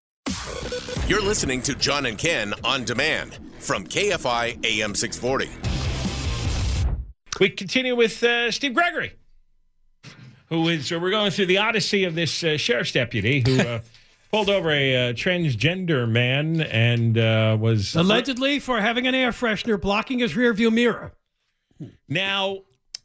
You're 1.08 1.22
listening 1.22 1.62
to 1.62 1.74
John 1.74 2.06
and 2.06 2.16
Ken 2.16 2.54
on 2.62 2.84
demand 2.84 3.38
from 3.58 3.84
KFI 3.86 4.64
AM 4.64 4.94
640. 4.94 5.50
We 7.40 7.50
continue 7.50 7.96
with 7.96 8.22
uh, 8.22 8.50
Steve 8.50 8.74
Gregory, 8.74 9.12
who 10.48 10.68
is, 10.68 10.92
uh, 10.92 10.98
we're 11.00 11.10
going 11.10 11.30
through 11.30 11.46
the 11.46 11.58
odyssey 11.58 12.04
of 12.04 12.14
this 12.14 12.44
uh, 12.44 12.56
sheriff's 12.56 12.92
deputy 12.92 13.42
who 13.46 13.58
uh, 13.60 13.80
pulled 14.30 14.50
over 14.50 14.70
a 14.70 15.10
uh, 15.10 15.12
transgender 15.12 16.08
man 16.08 16.60
and 16.60 17.16
uh, 17.18 17.56
was. 17.58 17.94
Allegedly 17.94 18.58
for 18.60 18.80
having 18.80 19.06
an 19.06 19.14
air 19.14 19.30
freshener 19.30 19.80
blocking 19.80 20.18
his 20.20 20.34
rearview 20.34 20.72
mirror. 20.72 21.12
Now, 22.08 22.58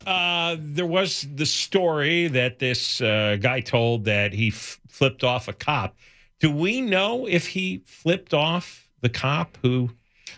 uh, 0.06 0.58
there 0.60 0.86
was 0.86 1.28
the 1.36 1.46
story 1.46 2.28
that 2.28 2.60
this 2.60 3.00
uh, 3.02 3.38
guy 3.40 3.62
told 3.62 4.06
that 4.06 4.34
he 4.34 4.50
f- 4.50 4.80
flipped 4.88 5.24
off 5.24 5.48
a 5.48 5.54
cop. 5.54 5.96
Do 6.40 6.52
we 6.52 6.82
know 6.82 7.26
if 7.26 7.48
he 7.48 7.84
flipped 7.86 8.34
off 8.34 8.90
the 9.02 9.10
cop 9.10 9.58
who 9.62 9.92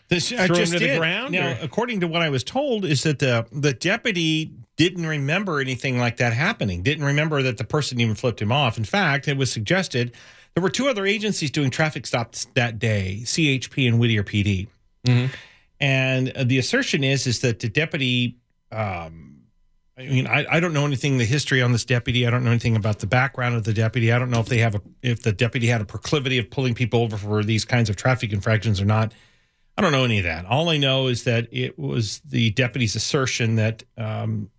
This 0.09 0.29
threw 0.29 0.37
I 0.37 0.47
just 0.47 0.73
him 0.73 0.79
to 0.79 0.85
did. 0.85 0.95
the 0.95 0.99
ground? 0.99 1.31
Now, 1.31 1.51
or- 1.53 1.57
according 1.63 2.01
to 2.01 2.07
what 2.07 2.21
I 2.21 2.29
was 2.29 2.43
told, 2.43 2.85
is 2.85 3.03
that 3.03 3.19
the 3.19 3.47
the 3.51 3.73
deputy 3.73 4.51
didn't 4.75 5.05
remember 5.07 5.61
anything 5.61 5.97
like 5.97 6.17
that 6.17 6.33
happening. 6.33 6.83
Didn't 6.83 7.05
remember 7.05 7.41
that 7.41 7.57
the 7.57 7.63
person 7.63 7.99
even 8.01 8.13
flipped 8.13 8.41
him 8.41 8.51
off. 8.51 8.77
In 8.77 8.83
fact, 8.83 9.27
it 9.27 9.37
was 9.37 9.49
suggested 9.51 10.13
there 10.55 10.61
were 10.61 10.69
two 10.69 10.87
other 10.87 11.05
agencies 11.05 11.51
doing 11.51 11.69
traffic 11.69 12.07
stops 12.07 12.47
that 12.55 12.79
day: 12.79 13.19
CHP 13.23 13.87
and 13.87 13.99
Whittier 13.99 14.23
PD. 14.23 14.67
And 15.79 16.29
uh, 16.29 16.45
the 16.45 16.57
assertion 16.57 17.03
is 17.03 17.27
is 17.27 17.41
that 17.41 17.59
the 17.59 17.69
deputy. 17.69 18.37
Um, 18.71 19.33
I 19.97 20.07
mean, 20.07 20.27
I, 20.27 20.45
I 20.49 20.59
don't 20.59 20.73
know 20.73 20.85
anything 20.85 21.17
the 21.17 21.25
history 21.25 21.61
on 21.61 21.71
this 21.71 21.85
deputy. 21.85 22.27
I 22.27 22.29
don't 22.29 22.43
know 22.43 22.49
anything 22.49 22.75
about 22.75 22.99
the 22.99 23.07
background 23.07 23.55
of 23.55 23.63
the 23.63 23.73
deputy. 23.73 24.11
I 24.11 24.19
don't 24.19 24.29
know 24.29 24.41
if 24.41 24.47
they 24.47 24.57
have 24.57 24.75
a 24.75 24.81
if 25.01 25.23
the 25.23 25.31
deputy 25.31 25.67
had 25.67 25.81
a 25.81 25.85
proclivity 25.85 26.37
of 26.37 26.49
pulling 26.49 26.73
people 26.73 27.01
over 27.01 27.17
for 27.17 27.43
these 27.43 27.65
kinds 27.65 27.89
of 27.89 27.95
traffic 27.97 28.31
infractions 28.31 28.81
or 28.81 28.85
not. 28.85 29.13
I 29.77 29.81
don't 29.81 29.91
know 29.91 30.05
any 30.05 30.19
of 30.19 30.23
that. 30.23 30.45
All 30.45 30.69
I 30.69 30.77
know 30.77 31.07
is 31.07 31.25
that 31.25 31.49
it 31.51 31.77
was 31.77 32.21
the 32.25 32.51
deputy's 32.51 32.95
assertion 32.95 33.55
that 33.55 33.83
um, 33.97 34.49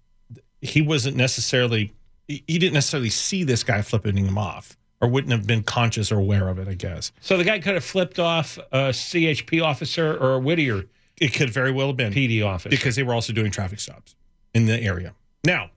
he 0.61 0.83
wasn't 0.83 1.17
necessarily 1.17 1.95
he 2.29 2.45
he 2.47 2.59
didn't 2.59 2.75
necessarily 2.75 3.11
see 3.11 3.45
this 3.45 3.65
guy 3.65 3.81
flipping 3.81 4.17
him 4.17 4.37
off 4.37 4.77
or 5.01 5.09
wouldn't 5.09 5.33
have 5.33 5.47
been 5.47 5.63
conscious 5.63 6.11
or 6.11 6.19
aware 6.19 6.49
of 6.49 6.59
it. 6.59 6.69
I 6.69 6.75
guess 6.75 7.13
so 7.21 7.37
the 7.37 7.45
guy 7.45 7.59
could 7.59 7.75
have 7.75 7.85
flipped 7.85 8.19
off 8.19 8.59
a 8.73 8.91
CHP 8.91 9.63
officer 9.63 10.17
or 10.17 10.35
a 10.35 10.39
Whittier 10.39 10.85
it 11.19 11.33
could 11.33 11.51
very 11.51 11.71
well 11.73 11.87
have 11.89 11.97
been 11.97 12.13
PD 12.13 12.45
officer. 12.45 12.69
because 12.69 12.95
they 12.97 13.03
were 13.03 13.15
also 13.15 13.33
doing 13.33 13.51
traffic 13.51 13.81
stops 13.81 14.15
in 14.53 14.67
the 14.67 14.79
area. 14.79 15.15
Now, 15.45 15.71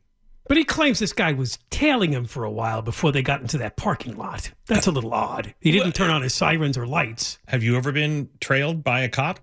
But 0.47 0.57
he 0.57 0.65
claims 0.65 0.99
this 0.99 1.13
guy 1.13 1.31
was 1.31 1.59
tailing 1.69 2.11
him 2.11 2.25
for 2.25 2.43
a 2.43 2.51
while 2.51 2.81
before 2.81 3.11
they 3.13 3.21
got 3.21 3.39
into 3.39 3.57
that 3.59 3.77
parking 3.77 4.17
lot. 4.17 4.51
That's 4.67 4.87
a 4.87 4.91
little 4.91 5.13
odd. 5.13 5.53
He 5.61 5.71
didn't 5.71 5.93
turn 5.93 6.09
uh, 6.09 6.15
on 6.15 6.23
his 6.23 6.33
sirens 6.33 6.77
or 6.77 6.85
lights. 6.85 7.39
have 7.47 7.63
you 7.63 7.77
ever 7.77 7.91
been 7.93 8.29
trailed 8.41 8.83
by 8.83 9.01
a 9.01 9.09
cop? 9.09 9.39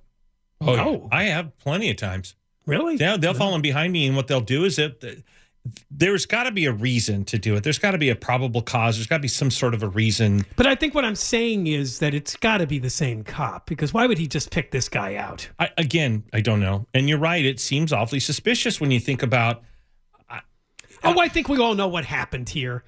Oh, 0.61 0.75
no. 0.77 1.09
I 1.13 1.25
have 1.25 1.57
plenty 1.59 1.91
of 1.91 1.97
times. 1.97 2.35
Really? 2.67 2.97
Yeah, 2.97 3.17
they'll 3.17 3.35
fall 3.35 3.55
in 3.55 3.63
behind 3.63 3.93
me, 3.93 4.07
and 4.07 4.17
what 4.17 4.27
they'll 4.27 4.41
do 4.41 4.65
is 4.65 4.77
that 4.77 5.23
there's 5.91 6.27
got 6.27 6.45
to 6.45 6.51
be 6.51 6.67
a 6.67 6.73
reason 6.73 7.25
to 7.27 7.39
do 7.39 7.57
it. 7.57 7.65
There's 7.65 7.79
got 7.79 7.93
to 7.93 7.99
be 7.99 8.11
a 8.11 8.17
probable 8.17 8.63
cause. 8.63 8.97
There's 8.97 9.07
got 9.07 9.17
to 9.17 9.23
be 9.23 9.29
some 9.29 9.51
sort 9.51 9.75
of 9.75 9.83
a 9.83 9.89
reason. 9.89 10.45
But 10.57 10.67
I 10.67 10.75
think 10.75 10.95
what 10.95 11.05
I'm 11.05 11.15
saying 11.15 11.67
is 11.67 11.99
that 12.01 12.15
it's 12.15 12.37
got 12.37 12.59
to 12.59 12.67
be 12.67 12.79
the 12.79 12.91
same 12.91 13.25
cop 13.25 13.67
because 13.67 13.95
why 13.95 14.07
would 14.07 14.19
he 14.19 14.27
just 14.27 14.51
pick 14.51 14.71
this 14.71 14.89
guy 14.89 15.17
out? 15.17 15.49
I, 15.59 15.71
again, 15.79 16.25
I 16.33 16.41
don't 16.41 16.61
know. 16.61 16.87
And 16.95 17.09
you're 17.09 17.19
right. 17.19 17.45
It 17.45 17.61
seems 17.61 17.93
awfully 17.93 18.21
suspicious 18.21 18.81
when 18.81 18.91
you 18.91 19.01
think 19.01 19.23
about. 19.23 19.63
Oh, 21.05 21.21
I 21.21 21.29
think 21.29 21.49
we 21.49 21.59
all 21.59 21.75
know 21.75 21.89
what 21.89 22.05
happened 22.05 22.49
here. 22.49 22.83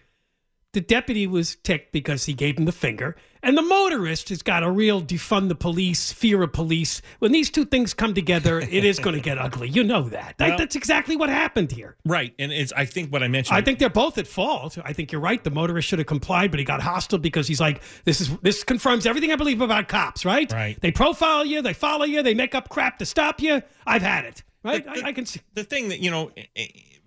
The 0.75 0.82
deputy 0.82 1.26
was 1.26 1.56
ticked 1.56 1.92
because 1.92 2.26
he 2.26 2.34
gave 2.34 2.58
him 2.58 2.66
the 2.66 2.72
finger, 2.72 3.16
and 3.42 3.56
the 3.56 3.62
motorist 3.62 4.28
has 4.28 4.42
got 4.42 4.62
a 4.62 4.70
real 4.70 5.00
defund 5.00 5.48
the 5.48 5.54
police, 5.54 6.12
fear 6.12 6.42
of 6.42 6.52
police. 6.52 7.00
When 7.20 7.32
these 7.32 7.48
two 7.50 7.64
things 7.64 7.94
come 7.94 8.12
together, 8.12 8.60
it 8.60 8.84
is 8.84 8.98
going 8.98 9.14
to 9.16 9.20
get 9.22 9.38
ugly. 9.38 9.70
You 9.70 9.82
know 9.82 10.10
that. 10.10 10.34
That- 10.37 10.48
Well- 10.50 10.58
That's 10.58 10.76
exactly 10.76 11.16
what 11.16 11.30
happened 11.30 11.72
here. 11.72 11.96
Right, 12.04 12.34
and 12.38 12.52
it's. 12.52 12.70
I 12.75 12.84
think 12.84 13.10
what 13.10 13.22
I 13.22 13.28
mentioned. 13.28 13.56
I 13.56 13.62
think 13.62 13.78
they're 13.78 13.88
both 13.88 14.18
at 14.18 14.26
fault. 14.26 14.76
I 14.84 14.92
think 14.92 15.10
you're 15.10 15.22
right. 15.22 15.42
The 15.42 15.50
motorist 15.50 15.88
should 15.88 16.00
have 16.00 16.06
complied, 16.06 16.50
but 16.50 16.58
he 16.60 16.64
got 16.64 16.82
hostile 16.82 17.18
because 17.18 17.48
he's 17.48 17.60
like, 17.62 17.80
"This 18.04 18.20
is 18.20 18.37
this 18.42 18.62
confirms 18.62 19.06
everything 19.06 19.32
I 19.32 19.37
believe 19.37 19.62
about 19.62 19.88
cops." 19.88 20.26
Right? 20.26 20.52
Right. 20.52 20.78
They 20.82 20.90
profile 20.92 21.46
you, 21.46 21.62
they 21.62 21.72
follow 21.72 22.04
you, 22.04 22.22
they 22.22 22.34
make 22.34 22.54
up 22.54 22.68
crap 22.68 22.98
to 22.98 23.06
stop 23.06 23.40
you. 23.40 23.62
I've 23.87 24.02
had 24.02 24.26
it. 24.26 24.42
Right? 24.62 24.84
I, 24.87 25.08
I 25.08 25.12
can 25.12 25.25
see. 25.25 25.40
the 25.54 25.64
thing 25.64 25.88
that 25.88 26.00
you 26.00 26.10
know, 26.10 26.30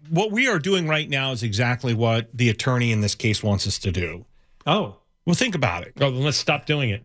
what 0.09 0.31
we 0.31 0.47
are 0.47 0.59
doing 0.59 0.87
right 0.87 1.09
now 1.09 1.31
is 1.31 1.43
exactly 1.43 1.93
what 1.93 2.29
the 2.33 2.49
attorney 2.49 2.91
in 2.91 3.01
this 3.01 3.15
case 3.15 3.41
wants 3.43 3.67
us 3.67 3.77
to 3.79 3.91
do. 3.91 4.25
Oh, 4.65 4.97
Well, 5.25 5.35
think 5.35 5.55
about 5.55 5.83
it. 5.83 5.93
Oh, 6.01 6.09
then 6.11 6.23
let's 6.23 6.37
stop 6.37 6.65
doing 6.65 6.89
it. 6.89 7.03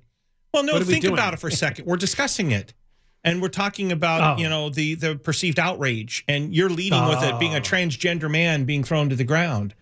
Well, 0.55 0.63
no, 0.65 0.75
are 0.77 0.79
we 0.79 0.85
think 0.87 1.05
about 1.05 1.35
it 1.35 1.39
for 1.41 1.49
a 1.49 1.53
second. 1.53 1.87
We're 1.87 1.97
discussing 1.97 2.51
it. 2.51 2.73
And 3.25 3.43
we're 3.43 3.49
talking 3.49 3.93
about, 3.93 4.39
Oh. 4.39 4.41
you 4.43 4.49
know, 4.49 4.71
the 4.71 4.95
the 4.95 5.17
perceived 5.17 5.59
outrage. 5.59 6.25
And 6.29 6.55
you're 6.55 6.71
leading 6.71 7.07
with 7.09 7.23
it 7.25 7.39
being 7.41 7.55
a 7.55 7.59
Oh. 7.59 7.61
transgender 7.61 8.31
man 8.31 8.65
being 8.65 8.85
thrown 8.85 9.09
to 9.11 9.17
the 9.17 9.25
ground. 9.25 9.75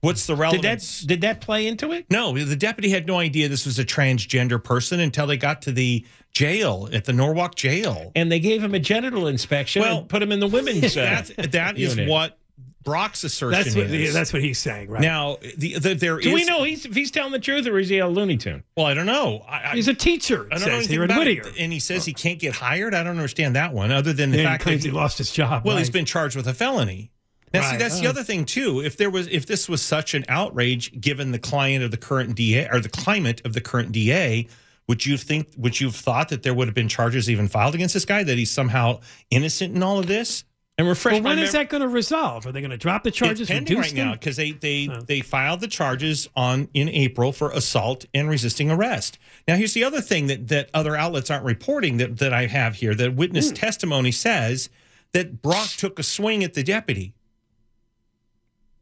What's 0.00 0.26
the 0.26 0.34
Did 0.34 0.40
relevance? 0.40 1.00
that 1.00 1.06
did 1.06 1.20
that 1.22 1.40
play 1.40 1.66
into 1.66 1.90
it? 1.92 2.06
No, 2.10 2.32
the 2.38 2.56
deputy 2.56 2.90
had 2.90 3.06
no 3.06 3.18
idea 3.18 3.48
this 3.48 3.66
was 3.66 3.78
a 3.78 3.84
transgender 3.84 4.62
person 4.62 5.00
until 5.00 5.26
they 5.26 5.36
got 5.38 5.62
to 5.62 5.72
the 5.72 6.06
jail 6.32 6.88
at 6.92 7.04
the 7.06 7.12
Norwalk 7.12 7.54
jail. 7.54 8.12
And 8.14 8.30
they 8.30 8.38
gave 8.40 8.62
him 8.62 8.74
a 8.74 8.78
genital 8.78 9.26
inspection 9.26 9.82
Well, 9.82 9.98
and 10.00 10.08
put 10.08 10.22
him 10.22 10.30
in 10.30 10.40
the 10.40 10.46
women's. 10.46 10.96
Uh, 10.96 11.00
That's, 11.02 11.32
that 11.52 11.78
is 11.78 11.96
what 12.08 12.38
Brock's 12.84 13.24
assertion 13.24 13.50
that's 13.64 13.74
what 13.74 13.86
is. 13.86 14.12
that's 14.14 14.32
what 14.32 14.42
he's 14.42 14.58
saying. 14.58 14.90
Right? 14.90 15.00
now, 15.00 15.38
the, 15.56 15.78
the, 15.78 15.94
there 15.94 16.18
Do 16.18 16.32
we 16.34 16.44
know 16.44 16.62
he's, 16.64 16.84
if 16.84 16.94
he's 16.94 17.10
telling 17.10 17.32
the 17.32 17.38
truth 17.38 17.66
or 17.66 17.78
is 17.78 17.88
he 17.88 17.98
a 17.98 18.06
Looney 18.06 18.36
Tune? 18.36 18.62
Well, 18.76 18.86
I 18.86 18.94
don't 18.94 19.06
know. 19.06 19.42
I, 19.48 19.70
I, 19.70 19.74
he's 19.74 19.88
a 19.88 19.94
teacher. 19.94 20.46
I 20.52 20.58
don't 20.58 20.68
know 20.68 20.74
anything 20.74 21.02
about 21.02 21.18
Whittier. 21.18 21.46
it. 21.46 21.54
And 21.58 21.72
he 21.72 21.78
says 21.80 22.04
he 22.04 22.12
can't 22.12 22.38
get 22.38 22.54
hired. 22.54 22.94
I 22.94 23.02
don't 23.02 23.16
understand 23.16 23.56
that 23.56 23.72
one, 23.72 23.90
other 23.90 24.12
than 24.12 24.30
the 24.30 24.36
Yeah, 24.36 24.42
he 24.42 24.46
fact 24.48 24.60
that 24.60 24.64
claims 24.64 24.84
he 24.84 24.90
lost 24.90 25.18
his 25.18 25.30
job. 25.30 25.64
Well, 25.64 25.76
he's 25.78 25.90
been 25.90 26.04
charged 26.04 26.36
with 26.36 26.46
a 26.46 26.54
felony. 26.54 27.10
Now, 27.52 27.60
see, 27.62 27.66
Right. 27.70 27.78
that's 27.78 28.00
the 28.00 28.06
Oh. 28.06 28.10
other 28.10 28.22
thing 28.24 28.44
too. 28.44 28.80
If 28.82 28.96
there 28.96 29.10
was, 29.10 29.28
if 29.28 29.46
this 29.46 29.68
was 29.68 29.80
such 29.80 30.12
an 30.14 30.24
outrage, 30.28 31.00
given 31.00 31.32
the 31.32 31.38
client 31.38 31.84
of 31.84 31.90
the 31.90 31.96
current 31.96 32.34
DA 32.34 32.68
or 32.70 32.80
the 32.80 32.88
climate 32.88 33.40
of 33.44 33.52
the 33.54 33.60
current 33.60 33.92
DA, 33.92 34.46
would 34.88 35.06
you 35.06 35.16
think? 35.16 35.48
Would 35.56 35.80
you 35.80 35.86
have 35.86 35.96
thought 35.96 36.28
that 36.28 36.42
there 36.42 36.52
would 36.52 36.68
have 36.68 36.74
been 36.74 36.88
charges 36.88 37.30
even 37.30 37.48
filed 37.48 37.74
against 37.74 37.94
this 37.94 38.04
guy? 38.04 38.22
That 38.24 38.36
he's 38.36 38.50
somehow 38.50 39.00
innocent 39.30 39.74
in 39.74 39.82
all 39.82 39.98
of 39.98 40.06
this? 40.08 40.44
And 40.76 40.88
refresh 40.88 41.12
Well, 41.14 41.22
when 41.22 41.38
is 41.38 41.52
that 41.52 41.68
going 41.68 41.82
to 41.82 41.88
resolve? 41.88 42.46
Are 42.46 42.52
they 42.52 42.60
going 42.60 42.72
to 42.72 42.76
drop 42.76 43.04
the 43.04 43.12
charges? 43.12 43.46
pending 43.48 43.78
right 43.78 43.94
now 43.94 44.12
because 44.12 44.34
they 44.36 44.50
they 44.50 44.88
Oh. 44.90 45.00
they 45.02 45.20
filed 45.20 45.60
the 45.60 45.68
charges 45.68 46.28
on 46.34 46.68
in 46.74 46.88
April 46.88 47.30
for 47.32 47.50
assault 47.52 48.06
and 48.12 48.28
resisting 48.28 48.72
arrest. 48.72 49.18
Now, 49.46 49.54
here's 49.54 49.72
the 49.74 49.84
other 49.84 50.00
thing 50.00 50.26
that 50.26 50.48
that 50.48 50.70
other 50.74 50.96
outlets 50.96 51.30
aren't 51.30 51.44
reporting 51.44 51.98
that 51.98 52.18
that 52.18 52.32
I 52.32 52.46
have 52.46 52.74
here. 52.76 52.92
That 52.94 53.14
witness 53.14 53.50
Hmm. 53.50 53.54
testimony 53.54 54.10
says 54.10 54.68
that 55.12 55.40
Brock 55.42 55.68
took 55.76 56.00
a 56.00 56.02
swing 56.02 56.42
at 56.42 56.54
the 56.54 56.64
deputy. 56.64 57.12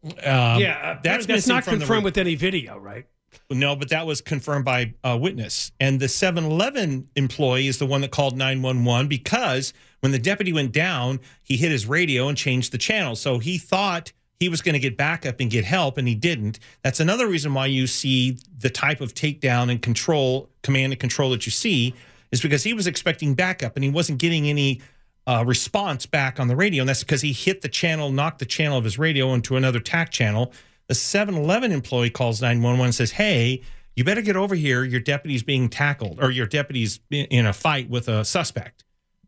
Um, 0.04 0.60
yeah, 0.60 0.98
that's 1.02 1.26
that's 1.26 1.46
not 1.46 1.64
confirmed 1.64 2.04
with 2.04 2.16
any 2.16 2.34
video, 2.36 2.78
right? 2.78 3.04
No, 3.50 3.76
but 3.76 3.90
that 3.90 4.06
was 4.06 4.20
confirmed 4.22 4.64
by 4.64 4.94
a 5.04 5.16
witness. 5.16 5.72
And 5.78 6.00
the 6.00 6.08
7 6.08 6.44
Eleven 6.44 7.08
employee 7.16 7.66
is 7.66 7.78
the 7.78 7.86
one 7.86 8.00
that 8.00 8.10
called 8.10 8.36
911 8.36 9.08
because 9.08 9.72
When 10.02 10.10
the 10.10 10.18
deputy 10.18 10.52
went 10.52 10.72
down, 10.72 11.20
he 11.44 11.56
hit 11.56 11.70
his 11.70 11.86
radio 11.86 12.26
and 12.26 12.36
changed 12.36 12.72
the 12.72 12.78
channel. 12.78 13.14
So 13.14 13.38
he 13.38 13.56
thought 13.56 14.10
he 14.40 14.48
was 14.48 14.60
going 14.60 14.72
to 14.72 14.80
get 14.80 14.96
backup 14.96 15.38
and 15.38 15.48
get 15.48 15.64
help, 15.64 15.96
and 15.96 16.08
he 16.08 16.16
didn't. 16.16 16.58
That's 16.82 16.98
another 16.98 17.28
reason 17.28 17.54
why 17.54 17.66
you 17.66 17.86
see 17.86 18.36
the 18.58 18.68
type 18.68 19.00
of 19.00 19.14
takedown 19.14 19.70
and 19.70 19.80
control, 19.80 20.50
command 20.62 20.92
and 20.92 20.98
control 20.98 21.30
that 21.30 21.46
you 21.46 21.52
see, 21.52 21.94
is 22.32 22.40
because 22.40 22.64
he 22.64 22.74
was 22.74 22.88
expecting 22.88 23.34
backup 23.34 23.76
and 23.76 23.84
he 23.84 23.90
wasn't 23.90 24.18
getting 24.18 24.48
any 24.48 24.80
uh, 25.28 25.44
response 25.46 26.04
back 26.04 26.40
on 26.40 26.48
the 26.48 26.56
radio. 26.56 26.82
And 26.82 26.88
that's 26.88 27.04
because 27.04 27.22
he 27.22 27.32
hit 27.32 27.60
the 27.62 27.68
channel, 27.68 28.10
knocked 28.10 28.40
the 28.40 28.44
channel 28.44 28.76
of 28.76 28.82
his 28.82 28.98
radio 28.98 29.34
into 29.34 29.54
another 29.54 29.78
TAC 29.78 30.10
channel. 30.10 30.52
The 30.88 30.96
7 30.96 31.36
Eleven 31.36 31.70
employee 31.70 32.10
calls 32.10 32.42
911 32.42 32.86
and 32.86 32.94
says, 32.96 33.12
Hey, 33.12 33.62
you 33.94 34.02
better 34.02 34.22
get 34.22 34.34
over 34.34 34.56
here. 34.56 34.82
Your 34.82 34.98
deputy's 34.98 35.44
being 35.44 35.68
tackled, 35.68 36.18
or 36.20 36.32
your 36.32 36.46
deputy's 36.46 36.98
in 37.10 37.46
a 37.46 37.52
fight 37.52 37.88
with 37.88 38.08
a 38.08 38.24
suspect. 38.24 38.81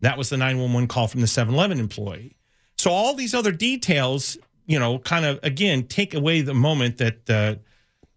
That 0.04 0.16
was 0.18 0.28
the 0.28 0.36
911 0.36 0.86
call 0.88 1.08
from 1.08 1.20
the 1.22 1.26
7 1.26 1.54
Eleven 1.54 1.80
employee. 1.80 2.36
So 2.78 2.90
all 2.90 3.14
these 3.14 3.34
other 3.34 3.52
details, 3.52 4.36
you 4.66 4.78
know, 4.78 4.98
kind 4.98 5.24
of 5.24 5.40
again 5.42 5.84
take 5.84 6.14
away 6.14 6.40
the 6.42 6.54
moment 6.54 6.98
that 6.98 7.30
uh, 7.30 7.54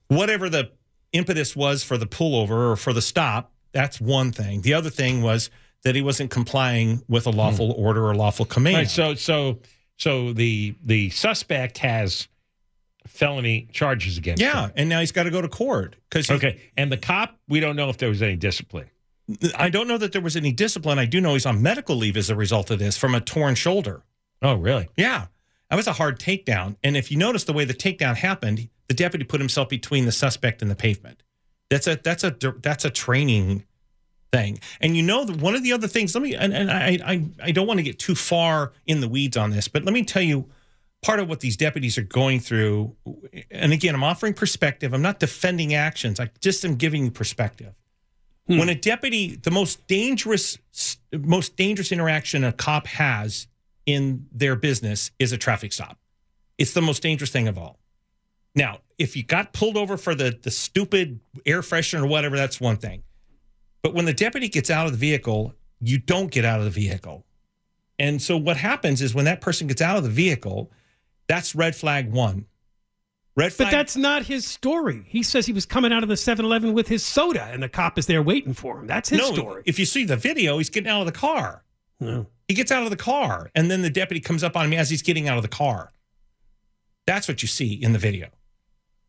whatever 0.07 0.49
the 0.49 0.71
impetus 1.13 1.55
was 1.55 1.83
for 1.83 1.97
the 1.97 2.05
pullover 2.07 2.71
or 2.71 2.75
for 2.75 2.93
the 2.93 3.01
stop, 3.01 3.51
that's 3.71 3.99
one 4.01 4.31
thing. 4.31 4.61
The 4.61 4.73
other 4.73 4.89
thing 4.89 5.21
was 5.21 5.49
that 5.83 5.95
he 5.95 6.01
wasn't 6.01 6.31
complying 6.31 7.03
with 7.07 7.27
a 7.27 7.29
lawful 7.29 7.73
Hmm. 7.73 7.81
order 7.81 8.05
or 8.07 8.15
lawful 8.15 8.45
command. 8.45 8.77
Right, 8.77 8.89
so 8.89 9.15
so 9.15 9.59
so 9.97 10.33
the 10.33 10.75
the 10.83 11.09
suspect 11.11 11.77
has 11.79 12.27
felony 13.07 13.67
charges 13.71 14.17
against 14.17 14.41
him. 14.43 14.49
yeah, 14.49 14.69
and 14.75 14.89
now 14.89 14.99
he's 14.99 15.11
got 15.13 15.23
to 15.23 15.29
go 15.31 15.41
to 15.41 15.47
court 15.47 15.95
because 16.09 16.29
Okay, 16.29 16.59
and 16.75 16.91
the 16.91 16.97
cop, 16.97 17.37
we 17.47 17.59
don't 17.59 17.75
know 17.75 17.89
if 17.89 17.97
there 17.97 18.09
was 18.09 18.21
any 18.21 18.35
discipline. 18.35 18.89
I 19.57 19.69
don't 19.69 19.87
know 19.87 19.97
that 19.97 20.13
there 20.13 20.21
was 20.21 20.35
any 20.35 20.51
discipline. 20.51 20.99
I 20.99 21.05
do 21.05 21.19
know 21.19 21.33
he's 21.33 21.45
on 21.45 21.61
medical 21.61 21.95
leave 21.95 22.15
as 22.15 22.29
a 22.29 22.35
result 22.35 22.71
of 22.71 22.79
this 22.79 22.97
from 22.97 23.13
a 23.13 23.19
torn 23.19 23.55
shoulder. 23.55 24.03
Oh, 24.41 24.55
really? 24.55 24.89
Yeah. 24.95 25.27
That 25.69 25.75
was 25.75 25.87
a 25.87 25.93
hard 25.93 26.19
takedown. 26.19 26.77
And 26.83 26.95
if 26.95 27.11
you 27.11 27.17
notice 27.17 27.43
the 27.43 27.53
way 27.53 27.65
the 27.65 27.73
takedown 27.73 28.15
happened, 28.15 28.69
the 28.87 28.93
deputy 28.93 29.25
put 29.25 29.41
himself 29.41 29.67
between 29.67 30.05
the 30.05 30.11
suspect 30.11 30.61
and 30.61 30.71
the 30.71 30.75
pavement. 30.75 31.23
That's 31.69 31.87
a 31.87 31.99
that's 32.01 32.23
a 32.23 32.33
that's 32.61 32.85
a 32.85 32.89
training 32.89 33.65
thing. 34.31 34.59
And 34.79 34.95
you 34.95 35.03
know 35.03 35.25
one 35.25 35.55
of 35.55 35.63
the 35.63 35.73
other 35.73 35.87
things, 35.87 36.15
let 36.15 36.21
me 36.21 36.33
and, 36.33 36.53
and 36.53 36.71
I, 36.71 36.99
I 37.05 37.25
I 37.43 37.51
don't 37.51 37.67
want 37.67 37.79
to 37.79 37.83
get 37.83 37.99
too 37.99 38.15
far 38.15 38.71
in 38.85 39.01
the 39.01 39.09
weeds 39.09 39.35
on 39.35 39.51
this, 39.51 39.67
but 39.67 39.83
let 39.83 39.93
me 39.93 40.05
tell 40.05 40.21
you 40.21 40.49
part 41.03 41.19
of 41.19 41.27
what 41.27 41.41
these 41.41 41.57
deputies 41.57 41.97
are 41.97 42.03
going 42.03 42.39
through. 42.39 42.95
And 43.51 43.73
again, 43.73 43.93
I'm 43.93 44.03
offering 44.03 44.33
perspective. 44.33 44.93
I'm 44.93 45.01
not 45.01 45.19
defending 45.19 45.73
actions. 45.73 46.19
I 46.19 46.29
just 46.39 46.63
am 46.63 46.75
giving 46.75 47.03
you 47.05 47.11
perspective. 47.11 47.73
Hmm. 48.47 48.59
When 48.59 48.69
a 48.69 48.75
deputy, 48.75 49.35
the 49.35 49.51
most 49.51 49.85
dangerous, 49.87 50.57
most 51.11 51.57
dangerous 51.57 51.91
interaction 51.91 52.43
a 52.43 52.53
cop 52.53 52.87
has 52.87 53.47
in 53.85 54.27
their 54.31 54.55
business 54.55 55.11
is 55.19 55.31
a 55.31 55.37
traffic 55.37 55.73
stop. 55.73 55.97
It's 56.57 56.73
the 56.73 56.81
most 56.81 57.01
dangerous 57.03 57.29
thing 57.29 57.47
of 57.47 57.57
all. 57.57 57.79
Now, 58.55 58.79
if 58.97 59.15
you 59.15 59.23
got 59.23 59.53
pulled 59.53 59.77
over 59.77 59.97
for 59.97 60.15
the 60.15 60.37
the 60.41 60.51
stupid 60.51 61.19
air 61.45 61.61
freshener 61.61 62.03
or 62.03 62.07
whatever, 62.07 62.35
that's 62.35 62.59
one 62.59 62.77
thing. 62.77 63.03
But 63.83 63.93
when 63.93 64.05
the 64.05 64.13
deputy 64.13 64.49
gets 64.49 64.69
out 64.69 64.87
of 64.87 64.91
the 64.91 64.97
vehicle, 64.97 65.53
you 65.79 65.99
don't 65.99 66.31
get 66.31 66.43
out 66.43 66.59
of 66.59 66.65
the 66.65 66.71
vehicle. 66.71 67.25
And 67.99 68.21
so 68.21 68.37
what 68.37 68.57
happens 68.57 69.01
is 69.01 69.13
when 69.13 69.25
that 69.25 69.41
person 69.41 69.67
gets 69.67 69.81
out 69.81 69.97
of 69.97 70.03
the 70.03 70.09
vehicle, 70.09 70.71
that's 71.27 71.55
red 71.55 71.75
flag 71.75 72.11
one. 72.11 72.45
Red 73.37 73.53
But 73.55 73.69
that's 73.69 73.95
not 73.95 74.23
his 74.25 74.47
story. 74.47 75.03
He 75.07 75.21
says 75.21 75.45
he 75.45 75.53
was 75.53 75.67
coming 75.67 75.93
out 75.93 76.01
of 76.01 76.09
the 76.09 76.17
7 76.17 76.43
Eleven 76.43 76.73
with 76.73 76.87
his 76.87 77.05
soda, 77.05 77.43
and 77.43 77.61
the 77.61 77.69
cop 77.69 77.99
is 77.99 78.07
there 78.07 78.23
waiting 78.23 78.53
for 78.53 78.79
him. 78.79 78.87
That's 78.87 79.09
his 79.09 79.19
no, 79.19 79.31
story. 79.31 79.61
If 79.67 79.77
you 79.77 79.85
see 79.85 80.05
the 80.05 80.17
video, 80.17 80.57
he's 80.57 80.71
getting 80.71 80.89
out 80.89 81.01
of 81.01 81.05
the 81.05 81.11
car. 81.11 81.63
No. 81.99 82.25
He 82.47 82.55
gets 82.55 82.71
out 82.71 82.81
of 82.81 82.89
the 82.89 82.97
car, 82.97 83.51
and 83.53 83.69
then 83.69 83.83
the 83.83 83.91
deputy 83.91 84.21
comes 84.21 84.43
up 84.43 84.57
on 84.57 84.65
him 84.65 84.73
as 84.73 84.89
he's 84.89 85.03
getting 85.03 85.27
out 85.27 85.37
of 85.37 85.43
the 85.43 85.49
car. 85.49 85.93
That's 87.05 87.27
what 87.27 87.43
you 87.43 87.47
see 87.47 87.73
in 87.73 87.93
the 87.93 87.99
video. 87.99 88.29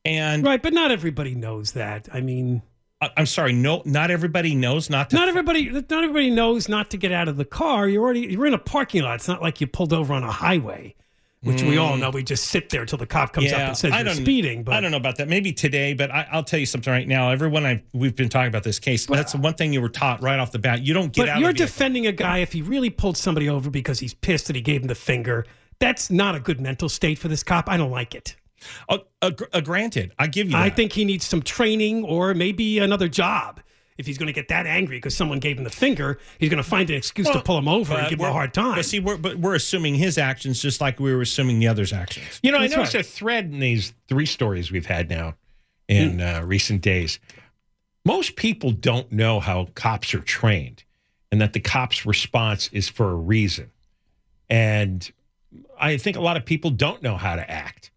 And 0.05 0.45
right, 0.45 0.63
but 0.63 0.75
not 0.75 0.91
everybody 0.91 1.35
knows 1.35 1.73
that. 1.73 2.09
I 2.13 2.21
mean, 2.21 2.61
I- 3.01 3.11
I'm 3.17 3.27
sorry, 3.27 3.55
no, 3.55 3.81
not 3.87 4.11
everybody 4.11 4.55
knows 4.55 4.91
not 4.91 5.09
to. 5.11 5.17
not 5.17 5.29
everybody 5.29 5.71
not 5.71 5.91
everybody 5.91 6.29
knows 6.29 6.69
not 6.69 6.91
to 6.91 6.99
get 6.99 7.13
out 7.13 7.29
of 7.29 7.39
the 7.39 7.47
car. 7.47 7.89
You're 7.89 8.03
already 8.03 8.27
you're 8.27 8.47
in 8.47 8.55
a 8.55 8.59
parking 8.59 9.03
lot. 9.03 9.15
It's 9.15 9.29
not 9.29 9.41
like 9.41 9.63
you 9.63 9.67
pulled 9.67 9.95
over 9.95 10.13
on 10.13 10.23
a 10.23 10.31
highway, 10.31 10.95
which 11.43 11.63
we 11.63 11.77
all 11.79 11.97
Mm. 11.97 12.01
know. 12.01 12.11
We 12.11 12.23
just 12.25 12.47
sit 12.47 12.69
there 12.71 12.85
till 12.85 12.99
the 12.99 13.07
cop 13.07 13.33
comes 13.33 13.53
up 13.53 13.61
and 13.61 13.77
says 13.77 13.93
I 13.93 13.99
you're 13.99 14.07
don't, 14.07 14.17
speeding. 14.17 14.65
But 14.65 14.75
I 14.75 14.81
don't 14.81 14.91
know 14.91 14.97
about 14.97 15.17
that. 15.17 15.29
Maybe 15.29 15.53
today, 15.53 15.95
but 15.95 16.11
I, 16.11 16.27
I'll 16.33 16.43
tell 16.43 16.59
you 16.59 16.67
something 16.67 16.93
right 16.93 17.07
now. 17.07 17.31
Everyone, 17.31 17.65
I 17.65 17.83
we've 17.93 18.17
been 18.17 18.29
talking 18.29 18.49
about 18.49 18.65
this 18.65 18.79
case. 18.79 19.07
that's 19.07 19.33
the 19.33 19.39
one 19.39 19.55
thing 19.55 19.73
you 19.73 19.81
were 19.81 19.89
taught 19.89 20.21
right 20.23 20.39
off 20.39 20.51
the 20.53 20.59
bat. 20.59 20.83
You 20.83 20.95
don't 20.95 21.13
get 21.13 21.23
but 21.23 21.29
out. 21.29 21.41
you're 21.41 21.53
defending 21.53 22.07
a 22.07 22.13
guy 22.13 22.39
if 22.39 22.53
he 22.53 22.63
really 22.63 22.91
pulled 22.91 23.17
somebody 23.17 23.49
over 23.49 23.71
because 23.71 24.01
he's 24.01 24.15
pissed 24.15 24.49
that 24.49 24.57
he 24.57 24.63
gave 24.63 24.83
him 24.83 24.89
the 24.89 24.95
finger. 24.95 25.47
That's 25.79 26.11
not 26.11 26.35
a 26.35 26.41
good 26.41 26.61
mental 26.61 26.89
state 26.89 27.19
for 27.19 27.29
this 27.29 27.45
cop. 27.45 27.69
I 27.69 27.77
don't 27.77 27.93
like 27.93 28.15
it. 28.17 28.35
Uh, 28.89 28.99
uh, 29.23 29.31
uh, 29.53 29.61
granted, 29.61 30.13
I 30.19 30.27
give 30.27 30.51
you. 30.51 30.57
I 30.57 30.71
think 30.71 30.93
he 30.93 31.05
needs 31.05 31.25
some 31.25 31.43
training 31.43 32.03
or 32.05 32.35
maybe 32.35 32.81
another 32.81 33.07
job. 33.09 33.61
If 33.99 34.07
he's 34.07 34.17
going 34.17 34.29
to 34.29 34.33
get 34.33 34.49
that 34.49 34.65
angry 34.67 34.97
because 34.99 35.17
someone 35.17 35.41
gave 35.41 35.59
him 35.59 35.65
the 35.65 35.71
finger, 35.71 36.19
he's 36.39 36.49
going 36.51 36.63
to 36.63 36.69
find 36.69 36.89
an 36.89 36.97
excuse 36.97 37.29
to 37.31 37.41
pull 37.41 37.59
him 37.59 37.67
over 37.69 37.95
and 37.95 38.09
give 38.09 38.21
him 38.21 38.27
a 38.27 38.33
hard 38.33 38.55
time. 38.55 38.77
But 38.77 38.85
see, 38.85 39.01
we're 39.01 39.17
but 39.17 39.37
we're 39.37 39.57
assuming 39.57 39.97
his 39.97 40.17
actions 40.19 40.63
just 40.63 40.81
like 40.81 41.01
we 41.01 41.13
were 41.13 41.21
assuming 41.23 41.59
the 41.59 41.67
others' 41.69 41.93
actions. 41.93 42.39
You 42.43 42.53
know, 42.53 42.61
That's 42.61 42.73
I 42.73 42.77
noticed 42.77 42.95
right. 42.95 43.05
a 43.05 43.09
thread 43.09 43.47
in 43.47 43.59
these 43.59 43.93
three 44.07 44.27
stories 44.27 44.71
we've 44.71 44.87
had 44.87 45.11
now 45.11 45.35
in 45.89 46.21
uh, 46.21 46.43
recent 46.45 46.81
days. 46.81 47.19
Most 48.05 48.37
people 48.37 48.71
don't 48.71 49.11
know 49.13 49.41
how 49.41 49.67
cops 49.75 50.15
are 50.15 50.21
trained 50.21 50.85
and 51.33 51.41
that 51.41 51.53
the 51.53 51.61
cops' 51.61 52.07
response 52.07 52.71
is 52.73 52.89
for 52.89 53.11
a 53.11 53.15
reason. 53.15 53.71
And 54.49 55.11
I 55.79 55.97
think 55.97 56.17
a 56.17 56.21
lot 56.21 56.37
of 56.37 56.45
people 56.45 56.71
don't 56.71 57.03
know 57.03 57.17
how 57.17 57.37
to 57.37 57.51
act 57.51 57.91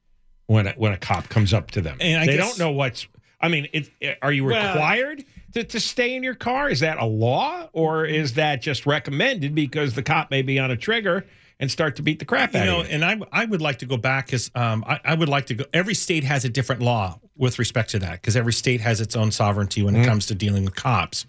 when 0.48 0.68
a, 0.68 0.72
when 0.74 0.92
a 0.92 0.98
cop 0.98 1.30
comes 1.30 1.54
up 1.54 1.72
to 1.72 1.82
them. 1.82 1.98
And 2.02 2.20
I 2.22 2.26
they 2.26 2.38
guess- 2.38 2.50
don't 2.58 2.60
know 2.60 2.72
what's. 2.72 3.08
I 3.40 3.48
mean, 3.48 3.68
it, 3.74 3.90
are 4.22 4.32
you 4.32 4.46
Well- 4.46 4.74
required 4.74 5.26
to, 5.54 5.64
to 5.64 5.80
stay 5.80 6.16
in 6.16 6.24
your 6.24 6.36
car? 6.36 6.70
Is 6.70 6.80
that 6.82 6.98
a 7.00 7.06
law 7.06 7.70
or 7.74 8.06
is 8.06 8.34
that 8.36 8.62
just 8.62 8.86
recommended 8.86 9.54
because 9.56 9.94
the 9.94 10.04
cop 10.04 10.32
may 10.32 10.42
be 10.42 10.60
on 10.60 10.72
a 10.72 10.78
trigger 10.78 11.26
and 11.60 11.70
start 11.70 11.96
to 11.98 12.02
beat 12.02 12.20
the 12.20 12.26
crap 12.26 12.54
You 12.54 12.60
out 12.62 12.66
know, 12.66 12.80
of 12.82 12.88
you? 12.88 12.94
and 12.94 13.06
I 13.06 13.20
I 13.32 13.46
would 13.46 13.62
like 13.62 13.80
to 13.80 13.86
go 13.86 13.98
back 13.98 14.28
because 14.28 14.50
um, 14.56 14.84
I, 14.88 15.00
I 15.06 15.16
would 15.16 15.30
like 15.30 15.48
to 15.48 15.54
go. 15.54 15.66
Every 15.74 15.94
state 15.94 16.24
has 16.24 16.46
a 16.46 16.50
different 16.50 16.82
law 16.82 17.20
with 17.36 17.60
respect 17.60 17.92
to 17.92 18.00
that 18.00 18.14
because 18.14 18.36
every 18.36 18.54
state 18.54 18.82
has 18.82 19.02
its 19.02 19.16
own 19.16 19.32
sovereignty 19.32 19.84
when 19.84 19.96
it 19.96 20.06
comes 20.06 20.26
to 20.28 20.36
dealing 20.36 20.66
with 20.66 20.76
cops. 20.76 21.26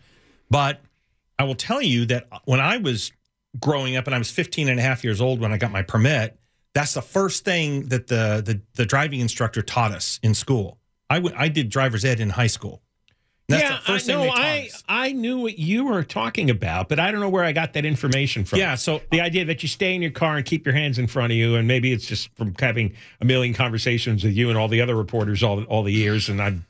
But 0.51 0.81
I 1.39 1.45
will 1.45 1.55
tell 1.55 1.83
you 1.83 2.07
that 2.07 2.29
when 2.45 2.61
I 2.61 2.77
was 2.79 3.13
growing 3.61 3.97
up 3.97 4.07
and 4.07 4.15
I 4.15 4.19
was 4.19 4.31
15 4.31 4.69
and 4.69 4.79
a 4.79 4.83
half 4.83 5.05
years 5.05 5.21
old 5.21 5.41
when 5.41 5.53
I 5.53 5.59
got 5.59 5.71
my 5.73 5.83
permit, 5.83 6.39
that's 6.75 6.95
the 6.95 7.03
first 7.03 7.45
thing 7.45 7.89
that 7.89 8.07
the 8.07 8.43
the, 8.45 8.61
the 8.75 8.87
driving 8.87 9.21
instructor 9.21 9.61
taught 9.63 9.93
us 9.93 10.19
in 10.23 10.35
school. 10.35 10.79
I 11.11 11.23
I 11.37 11.49
did 11.49 11.69
driver's 11.69 12.05
ed 12.05 12.21
in 12.21 12.31
high 12.31 12.47
school. 12.47 12.81
That's 13.49 13.63
yeah, 13.63 13.77
the 13.77 13.85
first 13.85 14.09
I, 14.09 14.13
thing 14.13 14.17
no, 14.17 14.23
they 14.23 14.29
taught 14.29 14.39
I 14.39 14.67
us. 14.67 14.85
I 14.89 15.13
knew 15.13 15.39
what 15.39 15.59
you 15.59 15.85
were 15.87 16.05
talking 16.05 16.49
about, 16.49 16.89
but 16.89 16.99
I 16.99 17.11
don't 17.11 17.21
know 17.21 17.29
where 17.29 17.45
I 17.45 17.53
got 17.53 17.73
that 17.75 17.85
information 17.85 18.45
from. 18.45 18.61
Yeah, 18.61 18.77
so 18.77 19.03
the 19.11 19.21
idea 19.21 19.45
that 19.47 19.63
you 19.63 19.69
stay 19.69 19.95
in 19.95 20.03
your 20.03 20.13
car 20.13 20.37
and 20.37 20.47
keep 20.47 20.65
your 20.65 20.75
hands 20.75 20.99
in 20.99 21.07
front 21.07 21.33
of 21.33 21.37
you, 21.37 21.57
and 21.57 21.67
maybe 21.67 21.93
it's 21.93 22.07
just 22.07 22.33
from 22.37 22.55
having 22.59 22.95
a 23.21 23.25
million 23.25 23.53
conversations 23.53 24.25
with 24.25 24.35
you 24.35 24.49
and 24.49 24.57
all 24.57 24.69
the 24.69 24.81
other 24.81 24.95
reporters 24.95 25.43
all 25.43 25.65
all 25.65 25.83
the 25.83 25.93
years, 25.93 26.29
and 26.29 26.41
I've 26.41 26.63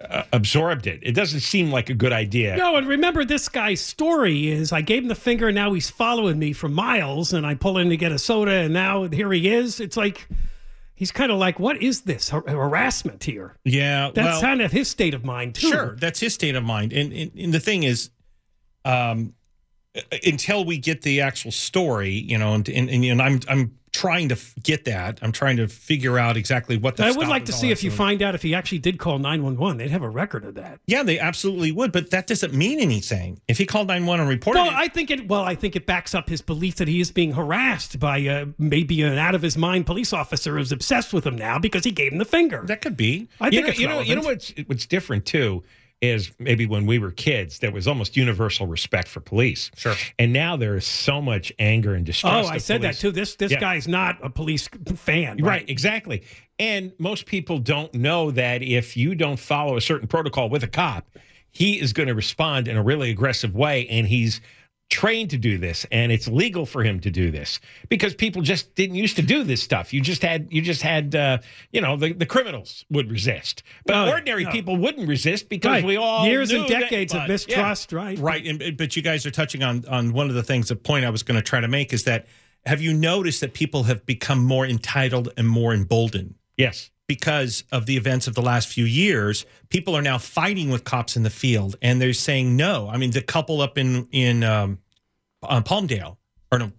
uh, 0.00 0.24
absorbed 0.32 0.86
it. 0.86 1.00
It 1.02 1.12
doesn't 1.12 1.40
seem 1.40 1.70
like 1.70 1.88
a 1.90 1.94
good 1.94 2.12
idea. 2.12 2.56
No, 2.56 2.76
and 2.76 2.86
remember 2.86 3.24
this 3.24 3.48
guy's 3.48 3.80
story 3.80 4.48
is 4.48 4.72
I 4.72 4.82
gave 4.82 5.02
him 5.02 5.08
the 5.08 5.14
finger 5.14 5.48
and 5.48 5.54
now 5.54 5.72
he's 5.72 5.88
following 5.88 6.38
me 6.38 6.52
for 6.52 6.68
miles 6.68 7.32
and 7.32 7.46
I 7.46 7.54
pull 7.54 7.78
in 7.78 7.88
to 7.88 7.96
get 7.96 8.12
a 8.12 8.18
soda 8.18 8.52
and 8.52 8.74
now 8.74 9.04
here 9.04 9.32
he 9.32 9.48
is. 9.48 9.80
It's 9.80 9.96
like 9.96 10.28
he's 10.96 11.12
kind 11.12 11.30
of 11.30 11.38
like, 11.38 11.60
what 11.60 11.80
is 11.80 12.00
this 12.00 12.30
Har- 12.30 12.44
harassment 12.48 13.22
here? 13.22 13.54
Yeah, 13.64 14.10
That's 14.12 14.26
well, 14.26 14.40
kind 14.40 14.60
of 14.60 14.72
his 14.72 14.88
state 14.88 15.14
of 15.14 15.24
mind 15.24 15.54
too. 15.54 15.68
Sure, 15.68 15.96
that's 16.00 16.18
his 16.18 16.34
state 16.34 16.56
of 16.56 16.64
mind. 16.64 16.92
And, 16.92 17.12
and, 17.12 17.30
and 17.38 17.54
the 17.54 17.60
thing 17.60 17.84
is, 17.84 18.10
um, 18.84 19.34
until 20.24 20.64
we 20.64 20.78
get 20.78 21.02
the 21.02 21.20
actual 21.20 21.52
story, 21.52 22.10
you 22.10 22.36
know, 22.36 22.54
and, 22.54 22.68
and, 22.68 22.90
and 22.90 23.22
I'm 23.22 23.40
I'm 23.48 23.75
trying 23.96 24.28
to 24.28 24.34
f- 24.34 24.54
get 24.62 24.84
that. 24.84 25.18
I'm 25.22 25.32
trying 25.32 25.56
to 25.56 25.66
figure 25.68 26.18
out 26.18 26.36
exactly 26.36 26.76
what 26.76 26.96
the. 26.96 27.04
I 27.04 27.10
would 27.12 27.28
like 27.28 27.46
to 27.46 27.52
see 27.52 27.70
if 27.70 27.82
you 27.82 27.90
find 27.90 28.20
out 28.22 28.34
if 28.34 28.42
he 28.42 28.54
actually 28.54 28.78
did 28.78 28.98
call 28.98 29.18
911. 29.18 29.78
They'd 29.78 29.90
have 29.90 30.02
a 30.02 30.08
record 30.08 30.44
of 30.44 30.54
that. 30.54 30.80
Yeah, 30.86 31.02
they 31.02 31.18
absolutely 31.18 31.72
would, 31.72 31.92
but 31.92 32.10
that 32.10 32.26
doesn't 32.26 32.52
mean 32.52 32.78
anything. 32.78 33.40
If 33.48 33.58
he 33.58 33.64
called 33.64 33.88
911 33.88 34.20
and 34.20 34.28
reported 34.28 34.60
Well, 34.60 34.70
it, 34.70 34.74
I 34.74 34.88
think 34.88 35.10
it. 35.10 35.28
Well, 35.28 35.42
I 35.42 35.54
think 35.54 35.76
it 35.76 35.86
backs 35.86 36.14
up 36.14 36.28
his 36.28 36.42
belief 36.42 36.76
that 36.76 36.88
he 36.88 37.00
is 37.00 37.10
being 37.10 37.32
harassed 37.32 37.98
by 37.98 38.20
uh, 38.26 38.46
maybe 38.58 39.02
an 39.02 39.16
out 39.16 39.34
of 39.34 39.42
his 39.42 39.56
mind 39.56 39.86
police 39.86 40.12
officer 40.12 40.56
who's 40.58 40.72
obsessed 40.72 41.12
with 41.12 41.26
him 41.26 41.36
now 41.36 41.58
because 41.58 41.84
he 41.84 41.90
gave 41.90 42.12
him 42.12 42.18
the 42.18 42.24
finger. 42.24 42.62
that 42.66 42.82
could 42.82 42.96
be. 42.96 43.28
I 43.40 43.46
you 43.46 43.62
think 43.62 43.66
know, 43.66 43.72
you 43.80 43.88
know, 43.88 44.00
you 44.00 44.16
know 44.16 44.22
what's 44.22 44.52
what's 44.66 44.86
different 44.86 45.24
too 45.24 45.62
is 46.02 46.30
maybe 46.38 46.66
when 46.66 46.84
we 46.84 46.98
were 46.98 47.10
kids 47.10 47.58
there 47.60 47.70
was 47.72 47.88
almost 47.88 48.16
universal 48.16 48.66
respect 48.66 49.08
for 49.08 49.20
police. 49.20 49.70
Sure. 49.76 49.94
And 50.18 50.32
now 50.32 50.56
there 50.56 50.76
is 50.76 50.86
so 50.86 51.22
much 51.22 51.52
anger 51.58 51.94
and 51.94 52.04
distrust. 52.04 52.48
Oh, 52.48 52.52
I 52.52 52.58
said 52.58 52.80
police. 52.82 52.96
that 52.96 53.00
too. 53.00 53.10
This 53.12 53.36
this 53.36 53.52
Yeah. 53.52 53.60
guy's 53.60 53.88
not 53.88 54.18
a 54.22 54.28
police 54.30 54.68
fan, 54.96 55.38
Right, 55.42 55.68
exactly. 55.68 56.22
And 56.58 56.92
most 56.98 57.26
people 57.26 57.58
don't 57.58 57.92
know 57.94 58.30
that 58.30 58.62
if 58.62 58.96
you 58.96 59.14
don't 59.14 59.38
follow 59.38 59.76
a 59.76 59.80
certain 59.80 60.06
protocol 60.08 60.48
with 60.48 60.62
a 60.62 60.68
cop, 60.68 61.06
he 61.50 61.80
is 61.80 61.92
going 61.94 62.08
to 62.08 62.14
respond 62.14 62.68
in 62.68 62.76
a 62.76 62.82
really 62.82 63.10
aggressive 63.10 63.54
way 63.54 63.86
and 63.88 64.06
he's 64.06 64.40
trained 64.88 65.30
to 65.30 65.36
do 65.36 65.58
this 65.58 65.84
and 65.90 66.12
it's 66.12 66.28
legal 66.28 66.64
for 66.64 66.84
him 66.84 67.00
to 67.00 67.10
do 67.10 67.30
this 67.32 67.58
because 67.88 68.14
people 68.14 68.40
just 68.40 68.72
didn't 68.76 68.94
used 68.94 69.16
to 69.16 69.22
do 69.22 69.42
this 69.42 69.60
stuff 69.60 69.92
you 69.92 70.00
just 70.00 70.22
had 70.22 70.46
you 70.50 70.62
just 70.62 70.80
had 70.80 71.14
uh, 71.16 71.38
you 71.72 71.80
know 71.80 71.96
the, 71.96 72.12
the 72.12 72.24
criminals 72.24 72.84
would 72.88 73.10
resist 73.10 73.64
but 73.84 74.04
No, 74.06 74.12
ordinary 74.12 74.44
no. 74.44 74.50
people 74.52 74.76
wouldn't 74.76 75.08
resist 75.08 75.48
because 75.48 75.70
Right. 75.70 75.84
we 75.84 75.96
all 75.96 76.24
Years 76.26 76.52
and 76.52 76.62
knew 76.62 76.68
that- 76.68 76.80
decades 76.82 77.12
of 77.14 77.22
but- 77.22 77.28
mistrust, 77.30 77.92
right? 77.92 78.16
Right, 78.18 78.46
and, 78.46 78.76
but 78.76 78.94
you 78.94 79.02
guys 79.02 79.26
are 79.26 79.30
touching 79.32 79.64
on 79.64 79.84
on 79.88 80.12
one 80.12 80.28
of 80.28 80.36
the 80.36 80.42
things. 80.44 80.68
The 80.68 80.76
point 80.76 81.04
I 81.04 81.10
was 81.10 81.24
going 81.24 81.36
to 81.36 81.42
try 81.42 81.60
to 81.60 81.68
make 81.68 81.92
is 81.92 82.04
that 82.04 82.26
have 82.64 82.80
you 82.80 82.94
noticed 82.94 83.40
that 83.40 83.54
people 83.54 83.82
have 83.84 84.06
become 84.06 84.44
more 84.44 84.64
entitled 84.66 85.32
and 85.36 85.48
more 85.48 85.74
emboldened? 85.74 86.34
Yes, 86.56 86.90
because 87.06 87.64
of 87.72 87.86
the 87.86 87.96
events 87.96 88.26
of 88.26 88.34
the 88.34 88.42
last 88.42 88.68
few 88.68 88.84
years, 88.84 89.46
people 89.68 89.96
are 89.96 90.02
now 90.02 90.18
fighting 90.18 90.70
with 90.70 90.84
cops 90.84 91.16
in 91.16 91.22
the 91.22 91.30
field, 91.30 91.76
and 91.82 92.00
they're 92.00 92.12
saying 92.12 92.56
no. 92.56 92.88
I 92.88 92.96
mean, 92.96 93.10
the 93.12 93.22
couple 93.22 93.60
up 93.60 93.78
in 93.78 94.08
in 94.12 94.42
um, 94.44 94.78
uh, 95.42 95.60
Palmdale 95.62 96.16
or 96.50 96.58
no. 96.58 96.72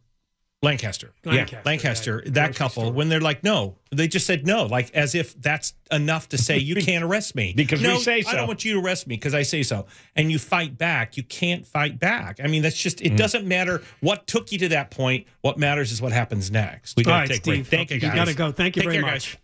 Lancaster, 0.63 1.13
Lancaster, 1.23 1.55
yeah, 1.57 1.61
Lancaster. 1.65 2.23
yeah, 2.25 2.31
that 2.31 2.55
couple, 2.55 2.81
store. 2.85 2.91
when 2.91 3.09
they're 3.09 3.21
like, 3.21 3.43
no, 3.43 3.77
they 3.91 4.07
just 4.07 4.25
said 4.25 4.47
no, 4.47 4.65
like 4.65 4.91
as 4.95 5.13
if 5.13 5.39
that's 5.39 5.75
enough 5.91 6.29
to 6.29 6.37
say 6.39 6.57
you 6.57 6.73
can't 6.83 7.03
arrest 7.03 7.35
me 7.35 7.53
Because 7.55 7.79
we 7.79 7.87
No, 7.87 7.99
say 7.99 8.23
I 8.27 8.33
don't 8.33 8.47
want 8.47 8.65
you 8.65 8.73
to 8.73 8.79
arrest 8.79 9.05
me 9.05 9.15
because 9.17 9.35
I 9.35 9.43
say 9.43 9.61
so, 9.61 9.85
and 10.15 10.31
you 10.31 10.39
fight 10.39 10.75
back. 10.75 11.15
You 11.15 11.21
can't 11.21 11.63
fight 11.65 11.99
back. 11.99 12.39
I 12.43 12.47
mean, 12.47 12.63
that's 12.63 12.75
just. 12.75 13.01
It 13.01 13.15
doesn't 13.15 13.45
matter 13.45 13.83
what 14.01 14.25
took 14.25 14.51
you 14.51 14.57
to 14.57 14.69
that 14.69 14.89
point. 14.89 15.27
What 15.41 15.59
matters 15.59 15.91
is 15.91 16.01
what 16.01 16.11
happens 16.11 16.49
next. 16.49 16.97
We 16.97 17.03
gotta 17.03 17.19
right, 17.19 17.29
take 17.29 17.41
a 17.41 17.43
break. 17.43 17.67
Thank 17.67 17.91
you, 17.91 17.95
You 17.97 18.01
guys. 18.01 18.15
got 18.15 18.27
to 18.27 18.33
go. 18.33 18.51
Thank 18.51 18.77
you 18.77 18.81
Take 18.81 18.89
very 18.89 19.03
care, 19.03 19.11
much. 19.11 19.33
guys. 19.33 19.41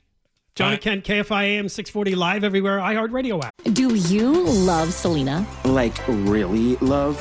John 0.56 0.78
Kent, 0.78 0.86
and 0.86 1.04
Ken, 1.04 1.24
KFI 1.24 1.44
AM 1.46 1.68
640 1.68 2.14
live 2.14 2.44
everywhere, 2.44 2.78
iHeartRadio 2.78 3.44
app. 3.44 3.56
Do 3.74 3.96
you 3.96 4.44
love 4.44 4.94
Selena? 4.94 5.48
Like, 5.66 5.98
really, 6.08 6.76
love? 6.76 7.20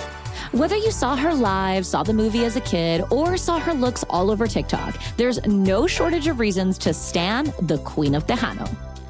Whether 0.52 0.76
you 0.76 0.90
saw 0.90 1.16
her 1.16 1.32
live, 1.32 1.86
saw 1.86 2.02
the 2.02 2.12
movie 2.12 2.44
as 2.44 2.56
a 2.56 2.60
kid, 2.60 3.02
or 3.10 3.38
saw 3.38 3.58
her 3.58 3.72
looks 3.72 4.04
all 4.10 4.30
over 4.30 4.46
TikTok, 4.46 5.00
there's 5.16 5.42
no 5.46 5.86
shortage 5.86 6.26
of 6.26 6.40
reasons 6.40 6.76
to 6.78 6.92
stan 6.92 7.54
the 7.62 7.78
Queen 7.78 8.14
of 8.14 8.26
Tejano. 8.26 8.68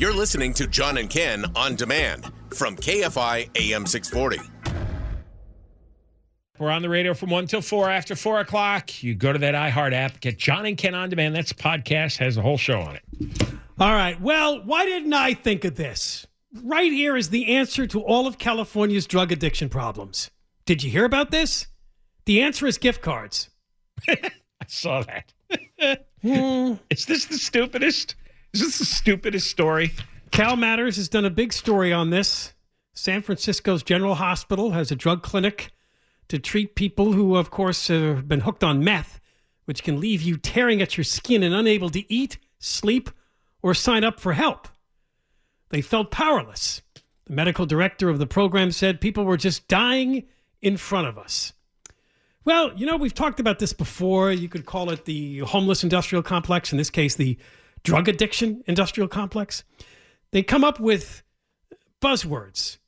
You're 0.00 0.14
listening 0.14 0.54
to 0.54 0.66
John 0.66 0.96
and 0.96 1.10
Ken 1.10 1.44
on 1.54 1.76
demand 1.76 2.32
from 2.54 2.74
KFI 2.74 3.50
AM 3.54 3.84
640. 3.84 4.38
We're 6.58 6.70
on 6.70 6.80
the 6.80 6.88
radio 6.88 7.12
from 7.12 7.28
1 7.28 7.48
till 7.48 7.60
4 7.60 7.90
after 7.90 8.16
4 8.16 8.40
o'clock. 8.40 9.02
You 9.02 9.14
go 9.14 9.30
to 9.30 9.38
that 9.40 9.54
iHeart 9.54 9.92
app, 9.92 10.18
get 10.20 10.38
John 10.38 10.64
and 10.64 10.78
Ken 10.78 10.94
on 10.94 11.10
demand. 11.10 11.34
That's 11.34 11.50
a 11.50 11.54
podcast, 11.54 12.16
has 12.16 12.38
a 12.38 12.40
whole 12.40 12.56
show 12.56 12.80
on 12.80 12.96
it. 12.96 13.02
All 13.78 13.92
right. 13.92 14.18
Well, 14.18 14.64
why 14.64 14.86
didn't 14.86 15.12
I 15.12 15.34
think 15.34 15.66
of 15.66 15.76
this? 15.76 16.26
Right 16.62 16.90
here 16.90 17.14
is 17.14 17.28
the 17.28 17.54
answer 17.54 17.86
to 17.88 18.00
all 18.00 18.26
of 18.26 18.38
California's 18.38 19.06
drug 19.06 19.32
addiction 19.32 19.68
problems. 19.68 20.30
Did 20.64 20.82
you 20.82 20.90
hear 20.90 21.04
about 21.04 21.30
this? 21.30 21.66
The 22.24 22.40
answer 22.40 22.66
is 22.66 22.78
gift 22.78 23.02
cards. 23.02 23.50
I 24.08 24.30
saw 24.66 25.02
that. 25.02 26.06
Hmm. 26.22 26.74
Is 26.90 27.04
this 27.04 27.26
the 27.26 27.36
stupidest? 27.36 28.14
Is 28.52 28.60
this 28.60 28.78
the 28.78 28.84
stupidest 28.84 29.48
story? 29.48 29.92
Cal 30.32 30.56
Matters 30.56 30.96
has 30.96 31.08
done 31.08 31.24
a 31.24 31.30
big 31.30 31.52
story 31.52 31.92
on 31.92 32.10
this. 32.10 32.52
San 32.92 33.22
Francisco's 33.22 33.84
General 33.84 34.16
Hospital 34.16 34.72
has 34.72 34.90
a 34.90 34.96
drug 34.96 35.22
clinic 35.22 35.70
to 36.26 36.38
treat 36.38 36.74
people 36.74 37.12
who, 37.12 37.36
of 37.36 37.50
course, 37.50 37.86
have 37.88 38.26
been 38.26 38.40
hooked 38.40 38.64
on 38.64 38.82
meth, 38.82 39.20
which 39.66 39.84
can 39.84 40.00
leave 40.00 40.20
you 40.20 40.36
tearing 40.36 40.82
at 40.82 40.96
your 40.96 41.04
skin 41.04 41.44
and 41.44 41.54
unable 41.54 41.90
to 41.90 42.12
eat, 42.12 42.38
sleep, 42.58 43.10
or 43.62 43.72
sign 43.72 44.02
up 44.02 44.18
for 44.18 44.32
help. 44.32 44.66
They 45.68 45.80
felt 45.80 46.10
powerless. 46.10 46.82
The 47.26 47.34
medical 47.34 47.66
director 47.66 48.08
of 48.08 48.18
the 48.18 48.26
program 48.26 48.72
said 48.72 49.00
people 49.00 49.24
were 49.24 49.36
just 49.36 49.68
dying 49.68 50.24
in 50.60 50.76
front 50.76 51.06
of 51.06 51.16
us. 51.18 51.52
Well, 52.44 52.72
you 52.74 52.84
know, 52.84 52.96
we've 52.96 53.14
talked 53.14 53.38
about 53.38 53.60
this 53.60 53.72
before. 53.72 54.32
You 54.32 54.48
could 54.48 54.66
call 54.66 54.90
it 54.90 55.04
the 55.04 55.38
homeless 55.38 55.84
industrial 55.84 56.24
complex, 56.24 56.72
in 56.72 56.78
this 56.78 56.90
case, 56.90 57.14
the 57.14 57.38
drug 57.82 58.08
addiction 58.08 58.62
industrial 58.66 59.08
complex. 59.08 59.64
They 60.32 60.42
come 60.42 60.64
up 60.64 60.78
with 60.78 61.22
buzzwords 62.00 62.78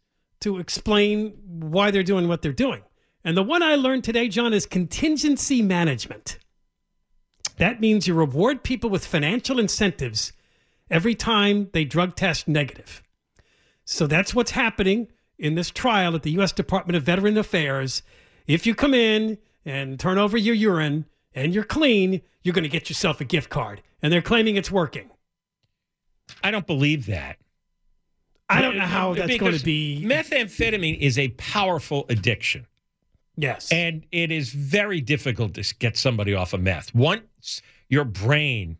to 0.40 0.58
explain 0.58 1.34
why 1.46 1.90
they're 1.90 2.02
doing 2.02 2.28
what 2.28 2.42
they're 2.42 2.52
doing. 2.52 2.82
And 3.24 3.36
the 3.36 3.42
one 3.42 3.62
I 3.62 3.76
learned 3.76 4.04
today, 4.04 4.28
John, 4.28 4.52
is 4.52 4.66
contingency 4.66 5.62
management. 5.62 6.38
That 7.58 7.80
means 7.80 8.08
you 8.08 8.14
reward 8.14 8.64
people 8.64 8.90
with 8.90 9.06
financial 9.06 9.58
incentives 9.58 10.32
every 10.90 11.14
time 11.14 11.70
they 11.72 11.84
drug 11.84 12.16
test 12.16 12.48
negative. 12.48 13.02
So 13.84 14.06
that's 14.06 14.34
what's 14.34 14.52
happening 14.52 15.08
in 15.38 15.54
this 15.54 15.70
trial 15.70 16.14
at 16.14 16.22
the 16.22 16.32
U.S. 16.32 16.52
Department 16.52 16.96
of 16.96 17.02
Veteran 17.02 17.38
Affairs. 17.38 18.02
If 18.46 18.66
you 18.66 18.74
come 18.74 18.94
in 18.94 19.38
and 19.64 19.98
turn 19.98 20.18
over 20.18 20.36
your 20.36 20.54
urine 20.54 21.06
and 21.34 21.54
you're 21.54 21.64
clean, 21.64 22.22
you're 22.42 22.54
going 22.54 22.64
to 22.64 22.68
get 22.68 22.88
yourself 22.88 23.20
a 23.20 23.24
gift 23.24 23.50
card. 23.50 23.82
And 24.02 24.12
they're 24.12 24.22
claiming 24.22 24.56
it's 24.56 24.70
working. 24.70 25.10
I 26.42 26.50
don't 26.50 26.66
believe 26.66 27.06
that. 27.06 27.38
I 28.48 28.60
don't 28.60 28.76
know 28.76 28.84
how 28.84 29.14
that's 29.14 29.38
going 29.38 29.56
to 29.56 29.64
be. 29.64 30.04
Methamphetamine 30.04 30.98
is 30.98 31.18
a 31.18 31.28
powerful 31.28 32.04
addiction. 32.08 32.66
Yes. 33.36 33.72
And 33.72 34.04
it 34.12 34.30
is 34.30 34.52
very 34.52 35.00
difficult 35.00 35.54
to 35.54 35.74
get 35.78 35.96
somebody 35.96 36.34
off 36.34 36.52
of 36.52 36.60
meth. 36.60 36.94
Once 36.94 37.62
your 37.88 38.04
brain 38.04 38.76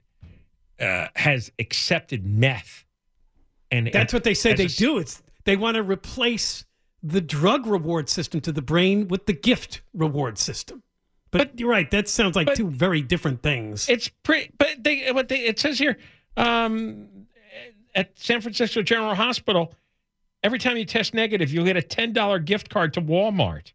uh, 0.79 1.07
has 1.17 1.51
accepted 1.59 2.27
meth, 2.27 2.85
and 3.71 3.91
That's 3.91 4.13
what 4.13 4.25
they 4.25 4.35
say 4.35 4.53
they 4.53 4.67
a 4.67 4.69
do. 4.69 4.99
It's 4.99 5.23
they 5.45 5.57
want 5.57 5.77
to 5.77 5.83
replace 5.83 6.67
the 7.03 7.23
drug 7.23 7.67
reward 7.67 8.11
system 8.11 8.41
to 8.43 8.53
the 8.53 8.61
brain 8.61 9.09
with 9.09 9.25
the 9.25 9.33
gift 9.33 9.81
reward 9.95 10.37
system. 10.37 10.83
But, 11.33 11.59
you're 11.59 11.69
right. 11.71 11.91
That 11.91 12.09
sounds 12.09 12.37
like 12.37 12.55
two 12.55 12.69
very 12.69 13.03
different 13.03 13.43
things. 13.43 13.89
It's 13.89 14.09
pretty, 14.23 14.53
but 14.59 14.69
they 14.85 15.11
what 15.13 15.29
they 15.29 15.41
it 15.47 15.59
says 15.59 15.79
here 15.79 15.97
um, 16.37 17.09
at 17.95 18.19
San 18.19 18.41
Francisco 18.41 18.83
General 18.83 19.15
Hospital, 19.15 19.75
every 20.43 20.59
time 20.59 20.77
you 20.77 20.85
test 20.85 21.15
negative, 21.15 21.53
you'll 21.53 21.65
get 21.65 21.77
a 21.77 21.83
ten 21.83 22.13
dollar 22.13 22.39
gift 22.39 22.69
card 22.69 22.93
to 22.95 23.01
Walmart. 23.01 23.73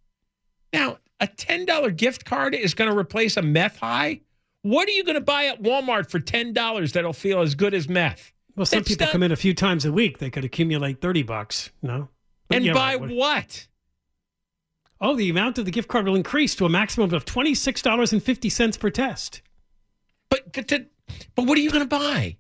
Now, 0.72 0.98
a 1.20 1.28
ten 1.28 1.66
dollar 1.66 1.90
gift 1.92 2.26
card 2.26 2.54
is 2.54 2.74
going 2.74 2.92
to 2.92 2.98
replace 2.98 3.38
a 3.38 3.42
meth 3.42 3.78
high. 3.78 4.22
What 4.62 4.88
are 4.88 4.92
you 4.92 5.04
going 5.04 5.16
to 5.16 5.22
buy 5.22 5.46
at 5.46 5.62
Walmart 5.62 6.10
for 6.12 6.20
ten 6.20 6.54
dollars 6.54 6.92
that'll 6.94 7.14
feel 7.14 7.42
as 7.42 7.56
good 7.56 7.74
as 7.74 7.90
meth? 7.90 8.34
well, 8.56 8.66
some 8.66 8.80
It's 8.80 8.90
people 8.90 9.06
not- 9.06 9.12
come 9.14 9.24
in 9.24 9.32
a 9.32 9.36
few 9.36 9.54
times 9.54 9.84
a 9.86 9.92
week. 9.92 10.20
They 10.20 10.30
could 10.30 10.46
accumulate 10.46 11.02
thirty 11.02 11.24
bucks. 11.24 11.72
No, 11.82 12.10
But 12.50 12.58
and 12.58 12.74
buy 12.74 12.94
right, 12.94 13.00
what- 13.02 13.10
what? 13.12 13.68
Oh, 15.00 15.16
the 15.16 15.30
amount 15.30 15.58
of 15.58 15.66
the 15.66 15.72
gift 15.72 15.88
card 15.88 16.06
will 16.06 16.16
increase 16.16 16.56
to 16.56 16.66
a 16.66 16.70
maximum 16.70 17.14
of 17.14 17.26
twenty 17.26 17.54
six 17.54 17.82
dollars 17.82 18.12
and 18.14 18.22
fifty 18.22 18.50
cents 18.50 18.78
per 18.78 18.90
test. 18.90 19.42
But 20.30 20.52
but, 20.54 20.68
to, 20.70 20.86
but 21.36 21.46
what 21.46 21.58
are 21.58 21.62
you 21.62 21.72
going 21.72 21.88
to 21.88 21.88
buy? 21.88 22.38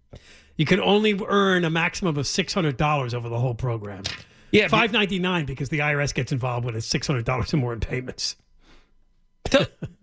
You 0.55 0.65
can 0.65 0.79
only 0.79 1.19
earn 1.27 1.65
a 1.65 1.69
maximum 1.69 2.17
of 2.17 2.25
six 2.25 2.53
hundred 2.53 2.77
dollars 2.77 3.13
over 3.13 3.29
the 3.29 3.39
whole 3.39 3.53
program. 3.53 4.03
Yeah, 4.51 4.67
five 4.69 4.91
ninety 4.91 5.19
nine 5.19 5.45
because 5.45 5.69
the 5.69 5.79
IRS 5.79 6.13
gets 6.13 6.31
involved 6.31 6.65
when 6.65 6.75
it's 6.75 6.87
six 6.87 7.05
hundred 7.05 7.25
dollars 7.25 7.53
or 7.53 7.57
more 7.57 7.73
in 7.73 7.79
payments. 7.79 8.35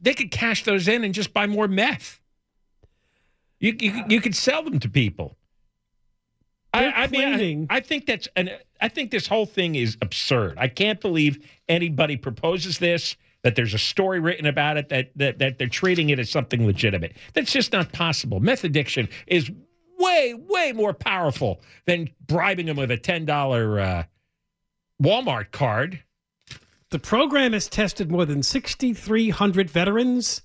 they 0.01 0.15
could 0.15 0.31
cash 0.31 0.65
those 0.65 0.87
in 0.87 1.03
and 1.05 1.13
just 1.13 1.33
buy 1.33 1.47
more 1.47 1.67
meth. 1.67 2.21
You 3.59 3.75
you, 3.81 4.05
you 4.09 4.21
could 4.21 4.37
sell 4.37 4.63
them 4.63 4.79
to 4.81 4.89
people. 4.89 5.37
I, 6.75 7.05
I 7.05 7.07
mean, 7.07 7.67
I, 7.71 7.77
I 7.77 7.81
think 7.81 8.07
that's 8.07 8.29
an. 8.37 8.51
I 8.81 8.89
think 8.89 9.11
this 9.11 9.27
whole 9.27 9.47
thing 9.47 9.75
is 9.77 9.97
absurd. 10.03 10.57
I 10.59 10.69
can't 10.69 11.01
believe 11.01 11.47
anybody 11.69 12.17
proposes 12.17 12.79
this. 12.79 13.17
That 13.43 13.57
there's 13.57 13.75
a 13.75 13.79
story 13.79 14.21
written 14.21 14.47
about 14.47 14.77
it. 14.77 14.89
That 14.89 15.11
that 15.17 15.39
that 15.39 15.59
they're 15.59 15.69
treating 15.69 16.11
it 16.11 16.19
as 16.19 16.31
something 16.31 16.67
legitimate. 16.67 17.17
That's 17.35 17.53
just 17.53 17.73
not 17.73 17.93
possible. 17.93 18.41
Meth 18.41 18.65
addiction 18.65 19.09
is 19.27 19.51
way 19.99 20.35
way 20.35 20.73
more 20.73 20.93
powerful 20.95 21.61
than 21.87 22.11
bribing 22.27 22.67
them 22.67 22.77
with 22.77 22.91
a 22.91 22.97
ten 22.97 23.25
dollar 23.25 23.81
uh, 23.81 24.05
Walmart 25.03 25.53
card. 25.53 26.03
The 26.91 26.99
program 26.99 27.55
has 27.55 27.67
tested 27.69 28.09
more 28.09 28.25
than 28.25 28.45
6,300 28.45 29.69
veterans, 29.69 30.43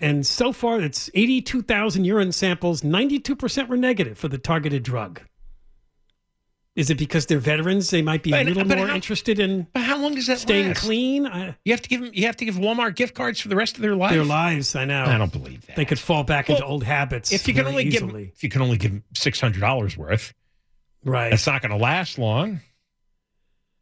and 0.00 0.24
so 0.24 0.52
far 0.52 0.80
it's 0.80 1.10
82,000 1.12 2.04
urine 2.04 2.30
samples. 2.30 2.82
92% 2.82 3.66
were 3.68 3.76
negative 3.76 4.16
for 4.16 4.28
the 4.28 4.38
targeted 4.38 4.84
drug. 4.84 5.22
Is 6.74 6.88
it 6.88 6.96
because 6.96 7.26
they're 7.26 7.38
veterans? 7.38 7.90
They 7.90 8.00
might 8.00 8.22
be 8.22 8.30
a 8.30 8.36
But- 8.36 8.46
little 8.46 8.64
but 8.64 8.78
more 8.78 8.86
how- 8.86 8.94
interested 8.94 9.38
in 9.38 9.66
But 9.74 9.82
how 9.82 9.98
long 9.98 10.14
does 10.14 10.26
that 10.28 10.38
staying 10.38 10.68
last? 10.68 10.80
clean. 10.80 11.26
I, 11.26 11.54
You 11.66 11.72
have 11.74 11.82
to 11.82 11.88
give 11.88 12.00
them. 12.00 12.10
You 12.14 12.24
have 12.26 12.36
to 12.38 12.46
give 12.46 12.54
Walmart 12.54 12.96
gift 12.96 13.14
cards 13.14 13.40
for 13.40 13.48
the 13.48 13.56
rest 13.56 13.76
of 13.76 13.82
their 13.82 13.94
lives. 13.94 14.14
their 14.14 14.24
lives, 14.24 14.74
I 14.74 14.86
know. 14.86 15.04
I 15.04 15.18
don't 15.18 15.30
believe 15.32 15.66
that. 15.66 15.76
They 15.76 15.84
could 15.84 15.98
fall 15.98 16.24
back 16.24 16.48
into 16.48 16.64
old 16.64 16.82
habits. 16.84 17.30
If 17.30 17.46
you 17.46 17.52
can 17.52 17.66
only 17.66 17.84
give, 17.84 18.04
easily. 18.04 18.32
if 18.34 18.42
you 18.42 18.48
can 18.48 18.62
only 18.62 18.78
give 18.78 19.02
six 19.14 19.38
hundred 19.38 19.60
dollars 19.60 19.98
worth, 19.98 20.32
right? 21.04 21.28
That's 21.30 21.46
not 21.46 21.60
going 21.60 21.72
to 21.72 21.76
last 21.76 22.18
long. 22.18 22.60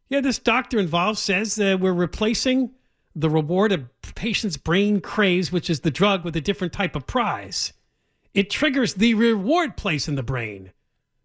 Yeah, 0.09 0.19
this 0.19 0.39
doctor 0.39 0.77
involved 0.77 1.19
says 1.19 1.55
that 1.55 1.79
we're 1.79 1.93
replacing 1.93 2.71
the 3.15 3.29
reward 3.29 3.71
a 3.71 3.89
patient's 4.15 4.57
brain 4.57 4.99
craves, 4.99 5.49
which 5.51 5.69
is 5.69 5.79
the 5.79 5.91
drug, 5.91 6.25
with 6.25 6.35
a 6.35 6.41
different 6.41 6.73
type 6.73 6.97
of 6.97 7.07
prize. 7.07 7.71
It 8.33 8.49
triggers 8.49 8.95
the 8.95 9.13
reward 9.13 9.77
place 9.77 10.09
in 10.09 10.15
the 10.15 10.23
brain 10.23 10.71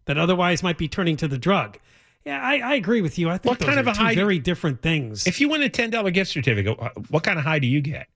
that 0.07 0.17
otherwise 0.17 0.63
might 0.63 0.77
be 0.77 0.87
turning 0.87 1.15
to 1.17 1.27
the 1.27 1.37
drug. 1.37 1.77
Yeah, 2.25 2.41
I, 2.41 2.57
I 2.59 2.75
agree 2.75 3.01
with 3.01 3.17
you. 3.17 3.29
I 3.29 3.37
think 3.37 3.45
What 3.51 3.59
those 3.59 3.67
kind 3.67 3.79
of 3.79 3.87
are 3.87 3.91
a 3.91 3.93
two 3.93 4.01
high 4.01 4.15
very 4.15 4.39
different 4.39 4.81
things. 4.81 5.27
If 5.27 5.39
you 5.39 5.47
win 5.47 5.61
a 5.61 5.69
ten 5.69 5.89
dollar 5.89 6.11
gift 6.11 6.31
certificate, 6.31 6.77
uh, 6.79 6.89
what 7.09 7.23
kind 7.23 7.39
of 7.39 7.45
high 7.45 7.59
do 7.59 7.67
you 7.67 7.79
get? 7.79 8.07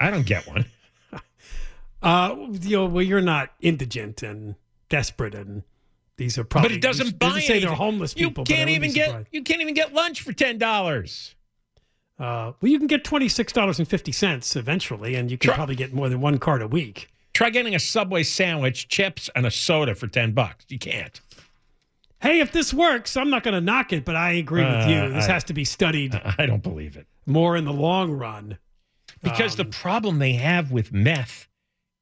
I 0.00 0.10
don't 0.10 0.26
get 0.26 0.46
one. 0.46 0.64
Uh, 2.02 2.34
you 2.62 2.78
know, 2.78 2.86
well, 2.86 3.04
you're 3.04 3.20
not 3.20 3.50
indigent 3.60 4.22
and 4.22 4.54
desperate, 4.88 5.34
and 5.34 5.62
these 6.16 6.38
are 6.38 6.44
probably. 6.44 6.70
but 6.70 6.76
it 6.76 6.80
doesn't 6.80 7.20
they 7.20 7.28
buy 7.28 7.40
say 7.40 7.60
they're 7.60 7.70
homeless 7.74 8.14
You 8.16 8.28
people. 8.28 8.44
I 8.48 8.52
can't 8.52 8.70
even 8.70 8.92
get. 8.92 9.26
You 9.32 9.42
can't 9.42 9.60
even 9.60 9.74
get 9.74 9.92
lunch 9.92 10.22
for 10.22 10.32
ten 10.32 10.56
dollars. 10.56 11.34
Uh, 12.18 12.52
well, 12.60 12.70
you 12.70 12.78
can 12.78 12.86
get 12.86 13.04
twenty 13.04 13.28
six 13.28 13.52
dollars 13.52 13.78
and 13.78 13.86
fifty 13.86 14.12
cents 14.12 14.56
eventually, 14.56 15.14
and 15.14 15.30
you 15.30 15.36
can 15.36 15.48
Try- 15.48 15.56
probably 15.56 15.76
get 15.76 15.92
more 15.92 16.08
than 16.08 16.22
one 16.22 16.38
card 16.38 16.62
a 16.62 16.68
week. 16.68 17.10
Try 17.34 17.50
getting 17.50 17.74
a 17.74 17.78
Subway 17.78 18.22
sandwich, 18.22 18.88
chips, 18.88 19.28
and 19.36 19.44
a 19.46 19.50
soda 19.50 19.94
for 19.94 20.06
ten 20.06 20.32
bucks. 20.32 20.64
You 20.68 20.78
can't. 20.78 21.20
Hey, 22.22 22.40
if 22.40 22.52
this 22.52 22.74
works, 22.74 23.16
I'm 23.16 23.30
not 23.30 23.42
going 23.42 23.54
to 23.54 23.60
knock 23.60 23.92
it, 23.92 24.04
but 24.04 24.14
I 24.16 24.32
agree 24.32 24.62
with 24.64 24.86
Uh, 24.86 24.88
you. 24.88 25.12
This 25.14 25.26
I- 25.28 25.32
has 25.32 25.44
to 25.44 25.52
be 25.54 25.64
studied 25.64 26.14
I 26.14 26.46
don't 26.46 26.62
believe 26.62 26.96
it. 26.96 27.06
more 27.26 27.56
in 27.56 27.64
the 27.64 27.72
long 27.72 28.12
run. 28.12 28.58
Because 29.22 29.58
Um, 29.58 29.66
the 29.66 29.76
problem 29.76 30.18
they 30.18 30.34
have 30.34 30.70
with 30.70 30.92
meth 30.92 31.48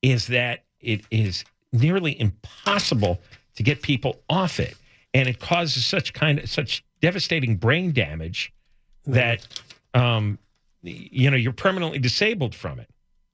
is 0.03 0.27
that 0.29 0.65
it 0.81 1.05
is 1.11 1.45
nearly 1.73 2.19
impossible 2.21 3.21
to 3.57 3.63
get 3.63 3.83
people 3.83 4.23
off 4.31 4.61
it, 4.61 4.77
and 5.15 5.29
it 5.29 5.41
causes 5.41 5.85
such 5.85 6.13
kind 6.13 6.39
of 6.39 6.49
such 6.49 6.85
devastating 7.01 7.57
brain 7.57 7.93
damage 7.93 8.53
that 9.05 9.47
um, 9.95 10.39
you 10.83 11.29
know 11.31 11.37
you're 11.37 11.53
permanently 11.53 11.99
disabled 11.99 12.55
from 12.55 12.79
it. 12.79 12.89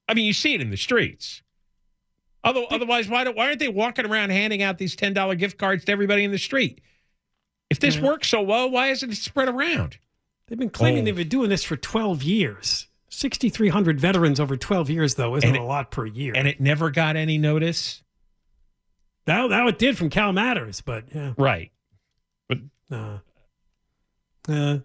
I 0.09 0.15
mean, 0.15 0.25
you 0.25 0.33
see 0.33 0.55
it 0.55 0.61
in 0.63 0.71
the 0.71 0.77
streets. 0.79 1.43
Although, 2.45 2.67
otherwise, 2.67 3.09
why 3.09 3.25
don't, 3.25 3.37
why 3.37 3.47
aren't 3.47 3.59
they 3.59 3.69
walking 3.69 4.05
around 4.07 4.31
handing 4.31 4.63
out 4.63 4.79
these 4.79 4.95
ten 4.95 5.15
dollar 5.15 5.35
gift 5.35 5.59
cards 5.59 5.85
to 5.87 5.93
everybody 5.93 6.23
in 6.25 6.31
the 6.31 6.39
street? 6.39 6.81
If 7.71 7.81
this 7.81 7.97
Yeah. 7.97 8.03
works 8.03 8.29
so 8.29 8.43
well, 8.43 8.71
why 8.71 8.89
isn't 8.89 9.11
it 9.11 9.17
spread 9.17 9.49
around? 9.49 9.97
They've 10.47 10.59
been 10.59 10.69
claiming 10.71 11.03
Oh. 11.03 11.05
they've 11.07 11.17
been 11.17 11.29
doing 11.29 11.49
this 11.49 11.65
for 11.65 11.77
12 11.77 12.23
years. 12.23 12.89
6,300 13.09 13.99
veterans 13.99 14.39
over 14.39 14.57
12 14.57 14.91
years, 14.91 15.15
though, 15.15 15.37
isn't 15.37 15.49
And 15.49 15.57
a 15.57 15.63
lot 15.63 15.91
per 15.91 16.05
year. 16.05 16.35
And 16.37 16.47
it 16.47 16.61
never 16.61 16.91
got 16.91 17.17
any 17.17 17.39
notice. 17.39 18.03
Now, 19.27 19.47
now 19.47 19.69
it 19.69 19.79
did 19.79 19.97
from 19.97 20.11
Cal 20.11 20.33
Matters, 20.33 20.83
but 20.83 21.05
yeah. 21.15 21.33
Right. 21.39 21.71
But 22.49 22.59
Uh, 22.91 23.19
uh, 24.49 24.79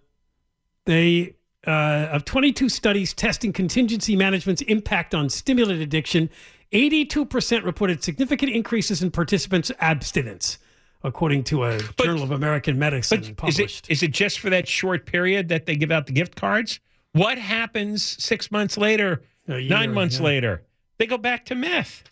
they 0.86 1.34
uh, 1.66 2.08
of 2.12 2.24
22 2.24 2.70
studies 2.70 3.12
testing 3.12 3.52
contingency 3.52 4.16
management's 4.16 4.62
impact 4.62 5.14
on 5.14 5.28
stimulant 5.28 5.82
addiction, 5.82 6.30
82% 6.72 7.64
reported 7.64 8.02
significant 8.02 8.52
increases 8.52 9.02
in 9.02 9.10
participants' 9.10 9.72
abstinence, 9.80 10.58
according 11.02 11.44
to 11.44 11.64
a 11.64 11.80
Journal 12.00 12.22
of 12.22 12.30
American 12.30 12.78
Medicine 12.78 13.34
But 13.36 13.48
is 13.48 13.58
it 13.58 13.82
is 13.88 14.02
it 14.02 14.12
just 14.12 14.38
for 14.38 14.50
that 14.50 14.68
short 14.68 15.06
period 15.06 15.48
that 15.48 15.66
they 15.66 15.76
give 15.76 15.90
out 15.90 16.06
the 16.06 16.12
gift 16.12 16.36
cards? 16.36 16.78
What 17.12 17.38
happens 17.38 18.04
six 18.04 18.52
months 18.52 18.76
later, 18.76 19.22
year, 19.46 19.60
nine 19.62 19.92
months 19.92 20.18
yeah. 20.18 20.26
later? 20.26 20.62
They 20.98 21.06
go 21.06 21.18
back 21.18 21.46
to 21.46 21.54
meth. 21.56 22.04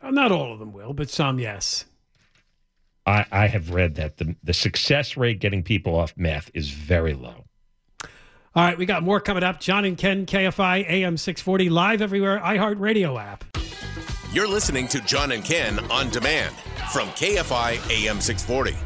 Uh, 0.00 0.10
Not 0.10 0.30
all 0.30 0.52
of 0.52 0.58
them 0.58 0.72
will, 0.72 0.92
but 0.92 1.10
some, 1.10 1.38
yes. 1.38 1.84
I, 3.06 3.24
I 3.32 3.46
have 3.48 3.70
read 3.70 3.96
that 3.96 4.18
the 4.18 4.36
the 4.44 4.54
success 4.54 5.16
rate 5.16 5.40
getting 5.40 5.64
people 5.64 5.96
off 5.96 6.14
meth 6.16 6.50
is 6.54 6.70
very 6.70 7.14
low. 7.14 7.46
All 8.54 8.62
right, 8.62 8.76
we 8.76 8.84
got 8.84 9.02
more 9.02 9.18
coming 9.18 9.42
up. 9.42 9.60
John 9.60 9.86
and 9.86 9.96
Ken, 9.96 10.26
KFI 10.26 10.86
AM 10.86 11.16
640, 11.16 11.70
live 11.70 12.02
everywhere, 12.02 12.38
iHeartRadio 12.38 13.18
app. 13.18 13.44
You're 14.30 14.46
listening 14.48 14.88
to 14.88 15.00
John 15.00 15.32
and 15.32 15.42
Ken 15.42 15.78
on 15.90 16.10
demand 16.10 16.54
from 16.92 17.08
KFI 17.10 17.78
AM 17.90 18.20
640. 18.20 18.76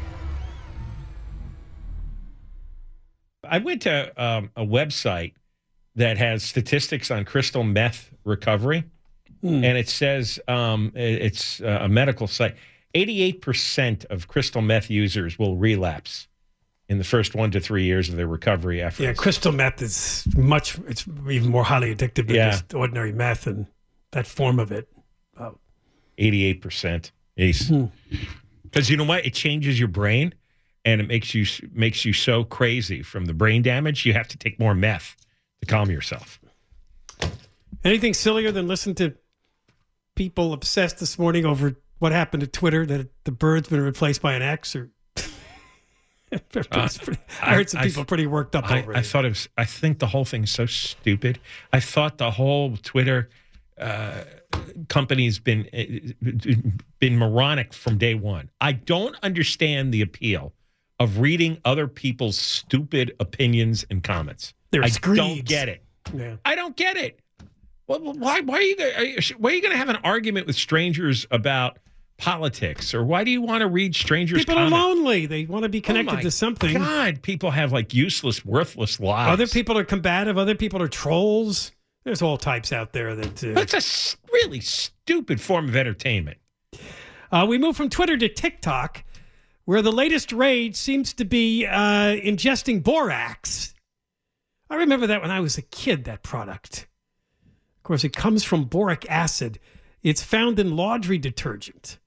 I 3.43 3.59
went 3.59 3.83
to 3.83 4.25
um, 4.25 4.51
a 4.55 4.65
website 4.65 5.33
that 5.97 6.17
has 6.17 6.45
statistics 6.45 7.11
on 7.11 7.25
crystal 7.25 7.65
meth 7.65 8.13
recovery, 8.25 8.85
and 9.43 9.65
it 9.65 9.89
says 9.89 10.39
um, 10.47 10.93
it's 10.95 11.61
uh, 11.61 11.79
a 11.83 11.89
medical 11.89 12.27
site. 12.27 12.55
Eighty-eight 12.95 13.43
percent 13.43 14.05
of 14.07 14.27
crystal 14.27 14.63
meth 14.63 14.91
users 14.91 15.39
will 15.39 15.57
relapse 15.57 16.27
in 16.89 16.99
the 16.99 17.05
first 17.05 17.35
one 17.35 17.51
to 17.51 17.61
three 17.61 17.85
years 17.85 18.09
of 18.09 18.17
their 18.17 18.27
recovery 18.29 18.81
efforts. 18.83 19.01
Yeah, 19.01 19.13
crystal 19.13 19.53
meth 19.53 19.83
is 19.83 20.27
much, 20.37 20.79
it's 20.87 21.05
even 21.31 21.51
more 21.51 21.65
highly 21.65 21.95
addictive 21.95 22.27
than 22.29 22.37
Yeah. 22.37 22.51
just 22.53 22.75
ordinary 22.75 23.13
meth 23.13 23.47
and 23.47 23.67
that 24.13 24.27
form 24.27 24.59
of 24.59 24.71
it. 24.73 24.89
Eighty-eight 26.19 26.63
percent. 26.63 27.13
Hmm. 27.39 27.85
Because 28.63 28.89
you 28.89 28.97
know 28.97 29.05
what? 29.05 29.27
It 29.27 29.35
changes 29.35 29.79
your 29.79 29.89
brain, 29.89 30.33
and 30.85 30.99
it 31.01 31.07
makes 31.07 31.35
you 31.35 31.45
makes 31.73 32.07
you 32.07 32.15
so 32.15 32.43
crazy 32.43 33.03
from 33.03 33.27
the 33.27 33.35
brain 33.35 33.61
damage. 33.61 34.07
You 34.07 34.15
have 34.15 34.29
to 34.29 34.39
take 34.39 34.59
more 34.59 34.75
meth 34.75 35.15
to 35.61 35.67
calm 35.67 35.91
yourself. 35.91 36.41
Anything 37.85 38.15
sillier 38.15 38.51
than 38.51 38.67
listen 38.67 38.95
to 38.95 39.15
people 40.15 40.55
obsessed 40.55 40.99
this 41.01 41.19
morning 41.19 41.45
over 41.45 41.77
what 41.99 42.13
happened 42.13 42.41
to 42.41 42.47
Twitter 42.47 42.87
that 42.87 43.09
the 43.25 43.33
bird's 43.33 43.69
been 43.69 43.83
replaced 43.83 44.23
by 44.23 44.33
an 44.33 44.43
X 44.43 44.75
or 44.75 44.91
Pretty- 46.53 47.19
I 47.43 47.55
heard 47.55 47.71
some 47.71 47.83
people 47.83 48.05
pretty 48.05 48.27
worked 48.27 48.55
up 48.57 48.71
I, 48.71 48.81
over 48.81 48.93
it. 48.93 48.97
I 48.99 49.03
thought 49.03 49.25
it 49.25 49.31
was. 49.31 49.49
I 49.57 49.65
think 49.65 49.99
the 49.99 50.07
whole 50.07 50.25
thing's 50.25 50.51
so 50.51 50.67
stupid. 50.67 51.39
I 51.73 51.81
thought 51.81 52.19
the 52.19 52.31
whole 52.31 52.77
Twitter 52.79 53.29
uh, 53.79 54.25
company's 54.89 55.39
been 55.39 55.69
uh, 55.73 56.71
been 56.99 57.19
moronic 57.19 57.73
from 57.73 57.99
day 57.99 58.15
one. 58.15 58.51
I 58.61 58.73
don't 58.73 59.17
understand 59.23 59.93
the 59.93 60.03
appeal 60.03 60.53
of 60.99 61.19
reading 61.19 61.59
other 61.65 61.87
people's 61.87 62.39
stupid 62.39 63.15
opinions 63.21 63.85
and 63.91 64.03
comments. 64.03 64.55
They're 64.71 64.83
I 64.85 64.89
screeds. 64.89 65.19
don't 65.19 65.45
get 65.45 65.69
it. 65.69 65.83
Yeah. 66.15 66.37
I 66.45 66.55
don't 66.55 66.77
get 66.77 66.97
it. 66.97 67.21
Well, 67.87 68.01
why? 68.01 68.41
Why 68.41 68.57
are 68.57 68.63
you? 68.63 68.77
Are 68.97 69.05
you 69.05 69.19
why 69.39 69.51
are 69.51 69.55
you 69.55 69.63
going 69.63 69.73
to 69.73 69.79
have 69.79 69.89
an 69.89 69.99
argument 70.03 70.47
with 70.47 70.57
strangers 70.57 71.27
about 71.31 71.79
politics, 72.19 72.95
or 72.95 73.05
why 73.05 73.25
do 73.25 73.31
you 73.31 73.43
want 73.43 73.61
to 73.61 73.69
read 73.69 73.95
strangers? 73.95 74.39
People 74.39 74.55
comments? 74.55 74.75
are 74.75 74.95
lonely. 74.95 75.27
They 75.27 75.45
want 75.45 75.65
to 75.65 75.69
be 75.69 75.81
connected 75.81 76.19
Oh 76.19 76.23
to 76.23 76.31
something. 76.31 76.75
God, 76.75 77.23
people 77.23 77.51
have 77.51 77.73
like 77.73 77.95
useless, 77.95 78.45
worthless 78.45 78.99
lives. 79.01 79.33
Other 79.33 79.47
people 79.47 79.77
are 79.77 79.85
combative. 79.85 80.39
Other 80.39 80.55
people 80.55 80.81
are 80.83 80.89
trolls. 80.89 81.73
There's 82.05 82.23
all 82.23 82.39
types 82.39 82.73
out 82.73 82.93
there 82.93 83.15
that. 83.15 83.45
Uh, 83.45 83.53
That's 83.53 84.15
a 84.15 84.17
really 84.33 84.61
stupid 84.61 85.41
form 85.41 85.69
of 85.69 85.77
entertainment. 85.77 86.39
Uh, 87.33 87.47
we 87.49 87.59
move 87.59 87.77
from 87.77 87.91
Twitter 87.91 88.17
to 88.17 88.29
TikTok, 88.29 89.05
where 89.65 89.83
the 89.83 89.93
latest 89.93 90.33
rage 90.33 90.77
seems 90.77 91.13
to 91.15 91.25
be 91.25 91.67
uh, 91.67 92.15
ingesting 92.15 92.83
borax. 92.83 93.75
I 94.71 94.77
remember 94.77 95.07
that 95.09 95.23
when 95.23 95.31
I 95.31 95.41
was 95.41 95.59
a 95.59 95.63
kid, 95.63 96.05
that 96.05 96.23
product. 96.23 96.87
Of 97.79 97.83
course, 97.83 98.05
it 98.05 98.15
comes 98.17 98.43
from 98.43 98.65
boric 98.65 99.07
acid. 99.11 99.59
It's 100.03 100.23
found 100.23 100.59
in 100.59 100.77
laundry 100.77 101.19
detergent, 101.19 101.99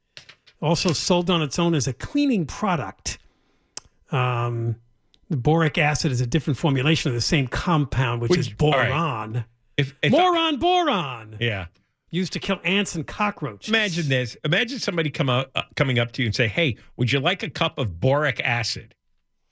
also 0.61 0.93
sold 0.93 1.29
on 1.29 1.41
its 1.41 1.57
own 1.59 1.73
as 1.73 1.87
a 1.87 1.93
cleaning 1.93 2.45
product. 2.45 3.17
Um, 4.11 4.75
the 5.29 5.37
boric 5.37 5.77
acid 5.77 6.11
is 6.11 6.21
a 6.21 6.27
different 6.27 6.57
formulation 6.57 7.09
of 7.09 7.15
the 7.15 7.21
same 7.21 7.47
compound, 7.47 8.21
which, 8.21 8.31
Which- 8.31 8.39
is 8.39 8.49
all 8.59 8.71
right. 8.71 8.89
boron. 8.89 9.45
If, 9.77 9.95
if 10.03 10.11
Boron, 10.11 10.57
boron. 10.59 11.37
yeah. 11.39 11.67
Used 12.11 12.33
to 12.33 12.39
kill 12.39 12.59
ants 12.65 12.95
and 12.95 13.07
cockroaches. 13.07 13.69
Imagine 13.69 14.09
this. 14.09 14.35
Imagine 14.43 14.79
somebody 14.79 15.09
come 15.09 15.29
out, 15.29 15.51
uh, 15.55 15.61
coming 15.77 15.99
up 15.99 16.11
to 16.13 16.21
you 16.21 16.25
and 16.25 16.35
say, 16.35 16.47
"Hey, 16.49 16.75
would 16.97 17.11
you 17.11 17.19
like 17.21 17.43
a 17.43 17.49
cup 17.49 17.77
of 17.77 17.99
boric 18.01 18.41
acid?" 18.43 18.93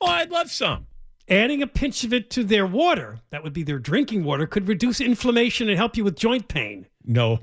Oh, 0.01 0.07
I'd 0.07 0.31
love 0.31 0.49
some. 0.51 0.87
Adding 1.29 1.61
a 1.61 1.67
pinch 1.67 2.03
of 2.03 2.11
it 2.13 2.29
to 2.31 2.43
their 2.43 2.65
water, 2.65 3.19
that 3.29 3.41
would 3.43 3.53
be 3.53 3.63
their 3.63 3.79
drinking 3.79 4.23
water, 4.25 4.47
could 4.47 4.67
reduce 4.67 4.99
inflammation 4.99 5.69
and 5.69 5.77
help 5.77 5.95
you 5.95 6.03
with 6.03 6.15
joint 6.17 6.47
pain. 6.49 6.87
No. 7.05 7.39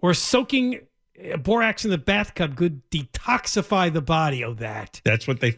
Or 0.00 0.12
soaking 0.12 0.80
Uh, 1.32 1.36
borax 1.36 1.84
in 1.84 1.90
the 1.90 1.98
bathtub 1.98 2.56
could 2.56 2.88
detoxify 2.90 3.92
the 3.92 4.02
body 4.02 4.42
of 4.42 4.58
that. 4.58 5.00
That's 5.04 5.26
what 5.26 5.40
they. 5.40 5.56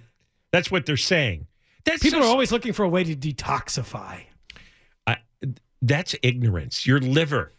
That's 0.53 0.71
what 0.71 0.87
they're 0.87 0.97
saying. 0.97 1.47
That's 1.85 2.03
People 2.03 2.21
are 2.21 2.27
always 2.27 2.53
looking 2.53 2.73
for 2.73 2.85
a 2.85 2.89
way 2.89 3.05
to 3.05 3.15
detoxify. 3.15 4.21
I, 5.07 5.17
that's 5.83 6.15
ignorance. 6.23 6.87
Your 6.87 6.99
liver 7.01 7.53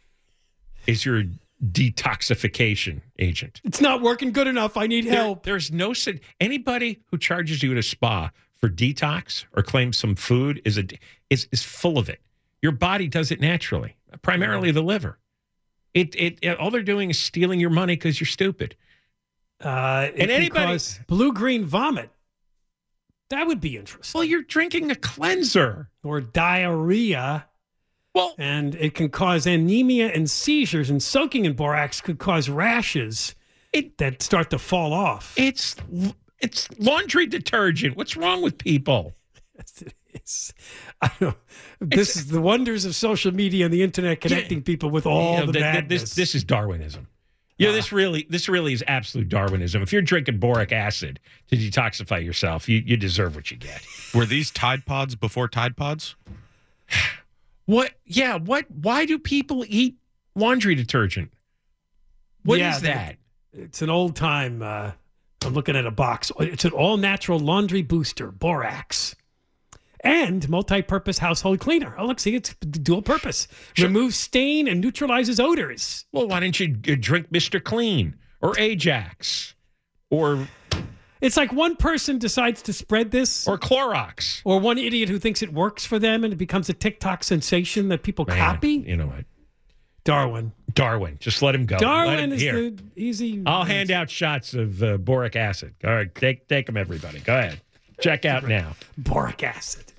is 0.87 1.05
your 1.05 1.23
detoxification 1.71 3.01
agent. 3.19 3.61
It's 3.63 3.81
not 3.81 4.01
working 4.01 4.31
good 4.31 4.47
enough. 4.47 4.77
I 4.77 4.87
need 4.87 5.05
There- 5.05 5.13
help. 5.13 5.43
there's 5.43 5.71
no 5.71 5.93
anybody 6.39 7.01
who 7.11 7.17
charges 7.17 7.61
you 7.63 7.71
at 7.71 7.77
a 7.77 7.83
spa 7.83 8.31
for 8.55 8.69
detox 8.69 9.45
or 9.53 9.63
claims 9.63 9.97
some 9.97 10.15
food 10.15 10.61
is 10.65 10.77
a 10.77 10.85
is 11.29 11.47
is 11.51 11.63
full 11.63 11.97
of 11.97 12.09
it. 12.09 12.21
Your 12.61 12.71
body 12.71 13.07
does 13.07 13.31
it 13.31 13.39
naturally, 13.41 13.95
primarily 14.21 14.71
the 14.71 14.81
liver. 14.81 15.19
It 15.95 16.13
it, 16.15 16.37
it- 16.43 16.59
all 16.59 16.69
they're 16.69 16.83
doing 16.83 17.09
is 17.09 17.17
stealing 17.17 17.59
your 17.59 17.71
money 17.71 17.95
because 17.95 18.19
you're 18.19 18.27
stupid. 18.27 18.75
Uh, 19.63 20.09
And 20.15 20.29
anybody- 20.29 20.77
blue 21.07 21.33
green 21.33 21.65
vomit. 21.65 22.11
That 23.29 23.47
would 23.47 23.59
be 23.61 23.75
interesting. 23.77 24.19
Well, 24.19 24.23
you're 24.23 24.43
drinking 24.43 24.91
a 24.91 24.95
cleanser 24.95 25.89
or 26.03 26.21
diarrhea. 26.21 27.47
Well, 28.13 28.35
and 28.37 28.75
it 28.75 28.93
can 28.93 29.09
cause 29.09 29.47
anemia 29.47 30.09
and 30.13 30.29
seizures. 30.29 30.89
And 30.91 31.01
soaking 31.01 31.45
in 31.45 31.53
borax 31.53 31.99
could 32.01 32.19
cause 32.19 32.49
rashes 32.49 33.33
it, 33.73 33.97
that 33.97 34.21
start 34.21 34.51
to 34.51 34.59
fall 34.59 34.93
off. 34.93 35.33
It's 35.37 35.75
it's 36.39 36.69
laundry 36.77 37.25
detergent. 37.25 37.97
What's 37.97 38.15
wrong 38.15 38.41
with 38.41 38.57
people? 38.57 39.15
It's, 40.25 40.51
I 41.03 41.11
don't 41.19 41.21
know. 41.21 41.35
This 41.79 42.15
is 42.15 42.27
the 42.29 42.41
wonders 42.41 42.83
of 42.85 42.95
social 42.95 43.31
media 43.31 43.65
and 43.65 43.73
the 43.73 43.83
internet 43.83 44.21
connecting 44.21 44.63
people 44.63 44.89
with 44.89 45.05
all 45.05 45.33
You 45.35 45.39
know, 45.41 45.45
the 45.45 45.51
th- 45.53 45.63
th- 45.63 45.73
madness. 45.75 46.01
this 46.01 46.15
this 46.15 46.35
is 46.35 46.43
Darwinism. 46.43 47.07
Yeah, 47.59 47.71
this 47.71 47.91
really 47.91 48.25
this 48.29 48.49
really 48.49 48.73
is 48.73 48.83
absolute 48.87 49.29
Darwinism. 49.29 49.81
If 49.83 49.93
you're 49.93 50.01
drinking 50.01 50.39
boric 50.39 50.71
acid 50.71 51.19
to 51.51 51.55
detoxify 51.55 52.25
yourself, 52.25 52.67
you, 52.67 52.79
you 52.85 52.97
deserve 52.97 53.35
what 53.35 53.51
you 53.51 53.57
get. 53.57 53.81
Were 54.15 54.25
these 54.25 54.49
Tide 54.51 54.85
Pods 54.85 55.15
before 55.15 55.47
Tide 55.47 55.77
Pods? 55.77 56.15
What? 57.67 57.93
Yeah. 58.05 58.37
What? 58.37 58.69
Why 58.69 59.05
do 59.05 59.17
people 59.17 59.65
eat 59.67 59.95
laundry 60.35 60.75
detergent? 60.75 61.31
What 62.43 62.55
is 62.59 62.59
Yeah, 62.59 62.79
that? 62.79 63.15
It's 63.53 63.81
an 63.81 63.89
old 63.89 64.15
time. 64.15 64.61
Uh, 64.61 64.91
I'm 65.43 65.53
looking 65.53 65.75
at 65.75 65.85
a 65.87 65.91
box. 65.91 66.31
It's 66.39 66.63
an 66.65 66.71
all 66.73 66.97
natural 66.97 67.39
laundry 67.39 67.81
booster, 67.81 68.29
borax, 68.31 69.15
and 70.05 70.47
multi 70.47 70.81
purpose 70.81 71.17
household 71.17 71.59
cleaner. 71.59 71.93
Oh, 71.97 72.05
look, 72.05 72.19
see, 72.19 72.35
it's 72.35 72.53
dual 72.55 73.01
purpose. 73.01 73.47
Removes 73.77 74.15
stain 74.15 74.67
and 74.67 74.79
neutralizes 74.79 75.39
odors. 75.39 76.05
Well, 76.13 76.27
why 76.27 76.39
don't 76.39 76.57
you 76.59 76.77
uh, 76.87 76.95
drink 76.99 77.31
Mister 77.31 77.59
Clean 77.59 78.15
or 78.41 78.53
Ajax 78.57 79.55
or 80.09 80.47
It's 81.21 81.37
like 81.37 81.51
one 81.51 81.75
person 81.75 82.19
decides 82.19 82.61
to 82.63 82.73
spread 82.73 83.09
this, 83.09 83.47
or 83.47 83.57
Clorox, 83.57 84.41
or 84.45 84.59
one 84.59 84.77
idiot 84.77 85.09
who 85.09 85.17
thinks 85.17 85.41
it 85.41 85.51
works 85.51 85.85
for 85.85 85.97
them, 85.97 86.23
and 86.23 86.31
it 86.31 86.35
becomes 86.35 86.69
a 86.69 86.73
TikTok 86.73 87.23
sensation 87.23 87.87
that 87.89 88.03
people 88.03 88.25
Man, 88.25 88.37
copy. 88.37 88.83
You 88.85 88.97
know 88.97 89.07
what? 89.07 89.25
Darwin. 90.03 90.51
Darwin. 90.73 91.17
Just 91.19 91.41
let 91.41 91.55
him 91.55 91.65
go. 91.65 91.77
Darwin 91.77 92.25
him- 92.25 92.33
is 92.33 92.41
here. 92.41 92.69
the 92.69 92.83
easy. 92.95 93.41
I'll 93.45 93.63
hand 93.63 93.89
out 93.89 94.09
shots 94.09 94.53
of 94.53 94.83
uh, 94.83 94.97
boric 94.97 95.35
acid. 95.35 95.73
All 95.83 95.95
right, 95.95 96.13
take 96.13 96.47
take 96.47 96.67
them, 96.67 96.77
everybody. 96.77 97.21
Go 97.21 97.37
ahead. 97.37 97.61
Check 98.01 98.25
out 98.25 98.47
now. 98.47 98.75
Boric 98.97 99.41
acid. 99.41 99.93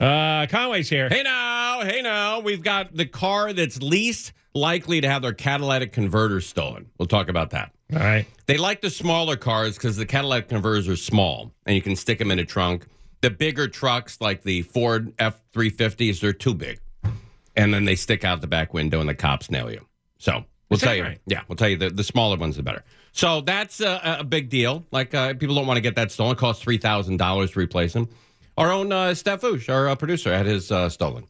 Uh, 0.00 0.46
Conway's 0.46 0.88
here. 0.88 1.08
Hey 1.08 1.22
now, 1.24 1.80
hey 1.82 2.02
now. 2.02 2.40
We've 2.40 2.62
got 2.62 2.94
the 2.96 3.06
car 3.06 3.52
that's 3.52 3.82
least 3.82 4.32
likely 4.54 5.00
to 5.00 5.08
have 5.08 5.22
their 5.22 5.32
catalytic 5.32 5.92
converter 5.92 6.40
stolen. 6.40 6.86
We'll 6.98 7.06
talk 7.08 7.28
about 7.28 7.50
that. 7.50 7.72
All 7.92 7.98
right. 7.98 8.26
They 8.46 8.58
like 8.58 8.80
the 8.80 8.90
smaller 8.90 9.36
cars 9.36 9.74
because 9.74 9.96
the 9.96 10.06
catalytic 10.06 10.48
converters 10.48 10.88
are 10.88 10.96
small 10.96 11.52
and 11.66 11.74
you 11.74 11.82
can 11.82 11.96
stick 11.96 12.18
them 12.18 12.30
in 12.30 12.38
a 12.38 12.44
trunk. 12.44 12.86
The 13.22 13.30
bigger 13.30 13.66
trucks, 13.66 14.20
like 14.20 14.42
the 14.42 14.62
Ford 14.62 15.12
F 15.18 15.40
350s, 15.52 16.20
they're 16.20 16.32
too 16.32 16.54
big. 16.54 16.80
And 17.56 17.74
then 17.74 17.84
they 17.84 17.96
stick 17.96 18.22
out 18.24 18.40
the 18.40 18.46
back 18.46 18.72
window 18.72 19.00
and 19.00 19.08
the 19.08 19.14
cops 19.14 19.50
nail 19.50 19.68
you. 19.70 19.84
So 20.18 20.44
we'll 20.70 20.76
Is 20.76 20.82
tell 20.82 20.94
you. 20.94 21.02
right? 21.02 21.20
Yeah, 21.26 21.42
we'll 21.48 21.56
tell 21.56 21.68
you 21.68 21.76
the, 21.76 21.90
the 21.90 22.04
smaller 22.04 22.36
ones 22.36 22.56
are 22.56 22.62
better. 22.62 22.84
So 23.10 23.40
that's 23.40 23.80
a, 23.80 24.18
a 24.20 24.24
big 24.24 24.48
deal. 24.48 24.84
Like 24.92 25.12
uh, 25.12 25.34
people 25.34 25.56
don't 25.56 25.66
want 25.66 25.76
to 25.78 25.80
get 25.82 25.96
that 25.96 26.12
stolen. 26.12 26.32
It 26.36 26.38
costs 26.38 26.64
$3,000 26.64 27.52
to 27.52 27.58
replace 27.58 27.94
them. 27.94 28.08
Our 28.58 28.72
own 28.72 28.90
uh, 28.90 29.14
Steph 29.14 29.42
Fouche, 29.42 29.72
our 29.72 29.88
uh, 29.88 29.94
producer, 29.94 30.36
had 30.36 30.44
his 30.44 30.72
uh, 30.72 30.88
stolen. 30.88 31.28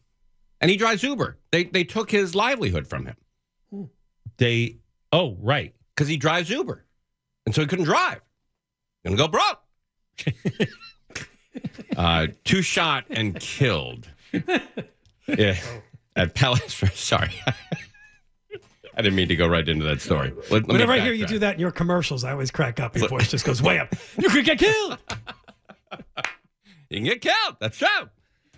And 0.62 0.70
he 0.70 0.78
drives 0.78 1.02
Uber. 1.02 1.36
They, 1.50 1.64
they 1.64 1.84
took 1.84 2.10
his 2.10 2.34
livelihood 2.34 2.86
from 2.86 3.04
him. 3.04 3.90
They, 4.38 4.78
oh, 5.12 5.36
right. 5.38 5.74
Because 5.94 6.08
he 6.08 6.16
drives 6.16 6.48
Uber. 6.48 6.84
And 7.44 7.54
so 7.54 7.60
he 7.60 7.66
couldn't 7.66 7.84
drive. 7.84 8.22
Gonna 9.04 9.16
go 9.16 9.28
broke. 9.28 9.60
uh, 11.96 12.28
two 12.44 12.62
shot 12.62 13.04
and 13.10 13.38
killed. 13.38 14.08
Yeah. 15.26 15.56
At 16.16 16.34
Palace. 16.34 16.82
Sorry. 16.94 17.30
I 18.98 19.02
didn't 19.02 19.14
mean 19.14 19.28
to 19.28 19.36
go 19.36 19.46
right 19.46 19.66
into 19.66 19.84
that 19.84 20.00
story. 20.00 20.32
Let- 20.50 20.50
let 20.50 20.66
Whenever 20.66 20.92
I 20.92 20.98
hear 20.98 21.12
you 21.12 21.24
do 21.26 21.38
that 21.38 21.54
in 21.54 21.60
your 21.60 21.70
commercials, 21.70 22.24
I 22.24 22.32
always 22.32 22.50
crack 22.50 22.80
up. 22.80 22.96
Your 22.96 23.08
voice 23.08 23.30
just 23.30 23.44
goes 23.44 23.62
way 23.62 23.78
up. 23.78 23.94
You 24.18 24.28
could 24.28 24.44
get 24.44 24.58
killed. 24.58 24.98
You 26.90 26.98
can 26.98 27.04
get 27.04 27.20
killed. 27.20 27.56
That's 27.60 27.76
true. 27.78 28.08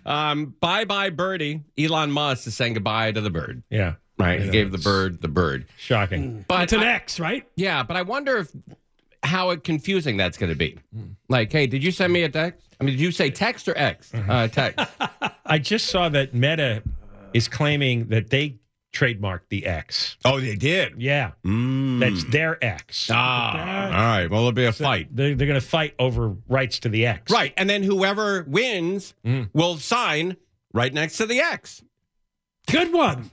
Um, 0.05 0.55
bye 0.59 0.85
bye, 0.85 1.09
birdie. 1.09 1.61
Elon 1.77 2.11
Musk 2.11 2.47
is 2.47 2.55
saying 2.55 2.73
goodbye 2.73 3.11
to 3.11 3.21
the 3.21 3.29
bird. 3.29 3.61
Yeah. 3.69 3.95
Right. 4.17 4.39
Yeah, 4.39 4.45
he 4.45 4.51
gave 4.51 4.71
the 4.71 4.77
bird 4.77 5.21
the 5.21 5.27
bird. 5.27 5.65
Shocking. 5.77 6.45
But 6.47 6.63
it's 6.63 6.73
an 6.73 6.79
I- 6.81 6.93
X, 6.93 7.19
right? 7.19 7.45
Yeah, 7.55 7.83
but 7.83 7.97
I 7.97 8.01
wonder 8.03 8.37
if 8.37 8.51
how 9.23 9.55
confusing 9.57 10.17
that's 10.17 10.37
going 10.37 10.51
to 10.51 10.55
be. 10.57 10.77
Like, 11.29 11.51
hey, 11.51 11.67
did 11.67 11.83
you 11.83 11.91
send 11.91 12.11
me 12.11 12.23
a 12.23 12.29
text? 12.29 12.65
I 12.79 12.83
mean, 12.83 12.95
did 12.95 13.01
you 13.01 13.11
say 13.11 13.29
text 13.29 13.67
or 13.67 13.77
X? 13.77 14.11
Uh, 14.13 14.47
text. 14.47 14.83
I 15.45 15.59
just 15.59 15.87
saw 15.87 16.09
that 16.09 16.33
Meta 16.33 16.81
is 17.33 17.47
claiming 17.47 18.07
that 18.07 18.31
they 18.31 18.55
trademarked 18.93 19.49
the 19.49 19.65
X. 19.65 20.17
Oh, 20.25 20.39
they 20.39 20.55
did. 20.55 21.01
Yeah. 21.01 21.31
That's 21.43 22.23
their 22.25 22.63
X. 22.63 23.09
Ah, 23.11 23.85
all 23.85 23.91
right. 23.91 24.29
Well, 24.29 24.41
there'll 24.41 24.51
be 24.51 24.65
a 24.65 24.73
fight. 24.73 25.15
They're, 25.15 25.35
they're 25.35 25.47
going 25.47 25.59
to 25.59 25.65
fight 25.65 25.93
over 25.99 26.35
rights 26.47 26.79
to 26.79 26.89
the 26.89 27.05
X. 27.05 27.31
Right. 27.31 27.53
And 27.57 27.69
then 27.69 27.83
whoever 27.83 28.43
wins 28.47 29.13
will 29.53 29.77
sign 29.77 30.37
right 30.73 30.93
next 30.93 31.17
to 31.17 31.25
the 31.25 31.39
X. 31.39 31.81
Good 32.67 32.93
one. 32.93 33.31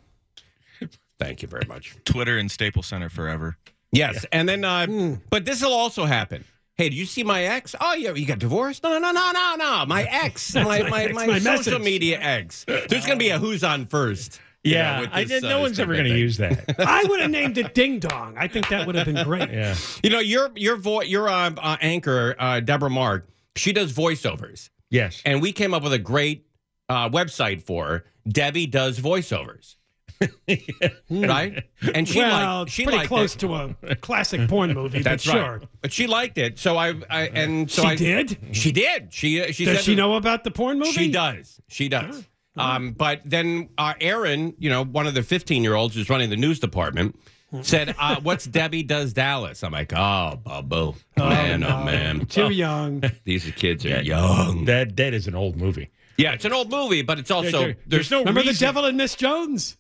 Thank 1.19 1.43
you 1.43 1.49
very 1.49 1.67
much. 1.67 1.97
Twitter 2.05 2.39
and 2.39 2.51
Staples 2.51 2.87
Center 2.87 3.09
forever. 3.09 3.57
Yes. 3.91 4.25
And 4.31 4.49
then, 4.49 4.65
uh, 4.65 5.17
but 5.31 5.45
this 5.45 5.63
will 5.63 5.73
also 5.73 6.05
happen. 6.05 6.45
Hey, 6.77 6.91
did 6.91 6.97
you 6.97 7.07
see 7.07 7.25
my 7.25 7.43
ex? 7.43 7.75
Oh, 7.81 7.95
yeah, 7.95 8.15
you 8.15 8.25
got 8.25 8.39
divorced? 8.39 8.85
No, 8.85 8.97
no, 8.97 9.11
no, 9.11 9.11
no, 9.11 9.33
no. 9.33 9.57
no. 9.57 9.87
My 9.87 10.05
ex, 10.11 10.55
my 10.55 10.63
my 10.63 10.89
my, 10.89 11.05
ex, 11.05 11.15
my, 11.15 11.27
my 11.27 11.39
social 11.41 11.73
message. 11.73 11.81
media 11.81 12.21
ex. 12.21 12.65
There's 12.65 13.05
going 13.05 13.19
to 13.19 13.25
be 13.25 13.31
a 13.31 13.39
who's 13.39 13.65
on 13.65 13.87
first. 13.87 14.41
You 14.65 14.75
know, 14.75 14.79
Yeah, 14.81 15.01
with 15.01 15.11
I 15.13 15.25
this, 15.25 15.43
did, 15.43 15.45
uh, 15.45 15.49
no 15.51 15.61
one's 15.61 15.79
ever 15.81 15.93
going 15.93 16.07
to 16.07 16.19
use 16.19 16.37
that. 16.39 16.75
I 16.79 17.05
would 17.05 17.21
have 17.21 17.31
named 17.31 17.59
it 17.59 17.75
Ding 17.75 17.99
Dong. 17.99 18.35
I 18.37 18.49
think 18.49 18.69
that 18.69 18.87
would 18.87 18.95
have 18.97 19.07
been 19.07 19.25
great. 19.25 19.51
Yeah. 19.51 19.75
You 20.03 20.11
know, 20.11 20.21
your 20.21 20.51
your 20.57 20.77
vo- 20.77 21.03
your 21.03 21.29
uh, 21.29 21.51
uh, 21.57 21.77
anchor, 21.81 22.35
uh, 22.39 22.61
Deborah 22.61 22.91
Mark, 22.91 23.29
she 23.57 23.73
does 23.73 23.93
voiceovers. 23.93 24.71
Yes. 24.91 25.23
And 25.25 25.41
we 25.43 25.53
came 25.53 25.75
up 25.75 25.83
with 25.83 25.93
a 25.93 25.99
great 25.99 26.47
uh, 26.89 27.09
website 27.11 27.63
for 27.63 27.87
her. 27.87 28.05
Debbie 28.29 28.67
does 28.67 28.99
voiceovers. 28.99 29.77
right? 31.11 31.63
And 31.95 32.09
she 32.09 32.19
well, 32.19 32.59
liked 32.61 32.71
she 32.73 32.83
pretty 32.85 32.99
liked 32.99 33.09
close 33.09 33.35
it. 33.37 33.39
to 33.41 33.55
a 33.83 33.95
classic 33.97 34.49
porn 34.49 34.75
movie. 34.75 35.01
That's 35.03 35.25
but 35.25 35.35
right. 35.35 35.41
sure. 35.61 35.63
But 35.81 35.93
she 35.93 36.07
liked 36.07 36.39
it. 36.39 36.59
So 36.59 36.77
I, 36.77 36.95
I 37.09 37.23
and 37.29 37.71
so 37.71 37.83
She 37.83 37.89
I, 37.89 37.95
did? 37.95 38.39
She 38.53 38.73
did. 38.73 39.13
She 39.13 39.41
uh, 39.43 39.53
she 39.53 39.65
Does 39.65 39.77
said 39.77 39.85
she 39.85 39.95
that- 39.95 40.01
know 40.01 40.15
about 40.15 40.43
the 40.45 40.51
porn 40.51 40.79
movie? 40.79 40.91
She 40.93 41.11
does. 41.13 41.61
She 41.69 41.89
does. 41.89 42.27
Um, 42.59 42.93
but 42.93 43.23
then 43.25 43.69
uh, 43.79 43.95
Aaron, 44.01 44.55
you 44.59 44.69
know, 44.71 44.85
one 44.85 45.07
of 45.07 45.15
the 45.15 45.23
15 45.23 45.63
year 45.63 45.75
olds 45.75 45.95
who's 45.95 46.09
running 46.11 46.31
the 46.31 46.37
news 46.37 46.59
department, 46.61 47.19
said, 47.63 47.95
uh, 47.99 48.17
"What's 48.23 48.45
Debbie 48.47 48.83
does 48.83 49.13
Dallas?" 49.15 49.63
I'm 49.65 49.73
like, 49.73 49.93
"Oh, 49.95 50.39
Bubbo, 50.45 50.97
man, 51.17 51.65
oh, 51.65 51.69
no. 51.79 51.85
man, 51.85 52.27
Too 52.27 52.51
young. 52.51 53.03
these 53.25 53.51
kids 53.53 53.87
are 53.87 54.03
young." 54.03 54.65
That 54.67 54.97
that 54.97 55.15
is 55.15 55.27
an 55.27 55.35
old 55.35 55.57
movie. 55.57 55.91
Yeah, 56.19 56.33
it's 56.33 56.45
an 56.45 56.53
old 56.53 56.71
movie, 56.71 57.03
but 57.03 57.19
it's 57.19 57.31
also 57.31 57.61
there- 57.61 57.77
there's 57.87 58.11
no 58.11 58.19
Remember 58.19 58.43
the 58.43 58.53
Devil 58.53 58.85
and 58.85 58.97
Miss 58.99 59.15
Jones? 59.15 59.77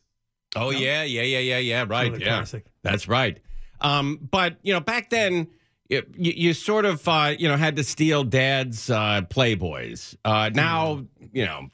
Oh 0.57 0.70
yeah, 0.70 1.03
yeah, 1.03 1.22
yeah, 1.22 1.39
yeah, 1.41 1.59
yeah. 1.59 1.85
Right, 1.87 2.07
Another 2.07 2.24
yeah, 2.24 2.37
classic. 2.37 2.64
that's 2.83 3.07
right. 3.07 3.39
Um, 3.83 4.18
but 4.31 4.57
you 4.62 4.72
know, 4.72 4.81
back 4.81 5.11
then, 5.11 5.49
you, 5.91 6.03
you, 6.16 6.33
you 6.35 6.55
sort 6.55 6.87
of 6.87 7.07
uh, 7.07 7.35
you 7.39 7.49
know 7.49 7.57
had 7.59 7.76
to 7.76 7.85
steal 7.85 8.24
Dad's 8.24 8.89
uh, 8.89 9.22
Playboys. 9.29 10.16
Uh, 10.24 10.49
now, 10.55 11.05
you 11.33 11.45
know, 11.45 11.68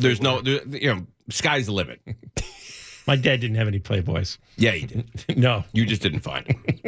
there's 0.00 0.20
no, 0.22 0.40
there, 0.40 0.60
you 0.68 0.94
know, 0.94 1.06
sky's 1.30 1.66
the 1.66 1.72
limit. 1.72 2.00
My 3.06 3.16
dad 3.16 3.40
didn't 3.40 3.56
have 3.56 3.68
any 3.68 3.80
Playboys. 3.80 4.38
Yeah, 4.56 4.70
he 4.70 4.86
didn't. 4.86 5.26
No, 5.36 5.62
You 5.74 5.84
just 5.84 6.00
didn't 6.00 6.20
find 6.20 6.46
them. 6.46 6.62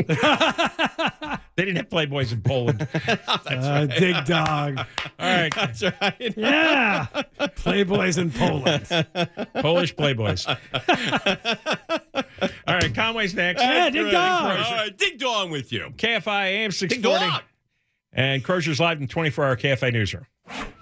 they 1.56 1.64
didn't 1.66 1.76
have 1.76 1.90
Playboys 1.90 2.32
in 2.32 2.40
Poland. 2.40 2.88
That's 3.04 3.46
Uh, 3.48 3.86
Dig 3.98 4.24
Dog. 4.24 4.78
All 4.78 4.86
right, 5.18 5.54
That's 5.54 5.82
right. 5.82 6.32
Yeah. 6.34 7.06
Playboys 7.38 8.16
in 8.16 8.30
Poland. 8.30 8.86
Polish 9.62 9.94
Playboys. 9.94 10.46
All 12.66 12.74
right, 12.74 12.94
Conway's 12.94 13.34
next. 13.34 13.60
Yeah, 13.60 13.90
Dig 13.90 14.10
Dog. 14.10 14.42
All 14.42 14.48
right, 14.76 14.96
dig 14.96 15.18
dong 15.18 15.50
with 15.50 15.70
you. 15.70 15.92
KFI 15.96 16.44
AM 16.46 16.70
Dig 16.70 16.78
640. 16.78 17.26
dong. 17.26 17.40
And 18.14 18.42
Crozier's 18.42 18.80
live 18.80 19.00
in 19.02 19.08
24 19.08 19.44
hour 19.44 19.56
KFI 19.56 19.92
newsroom. 19.92 20.24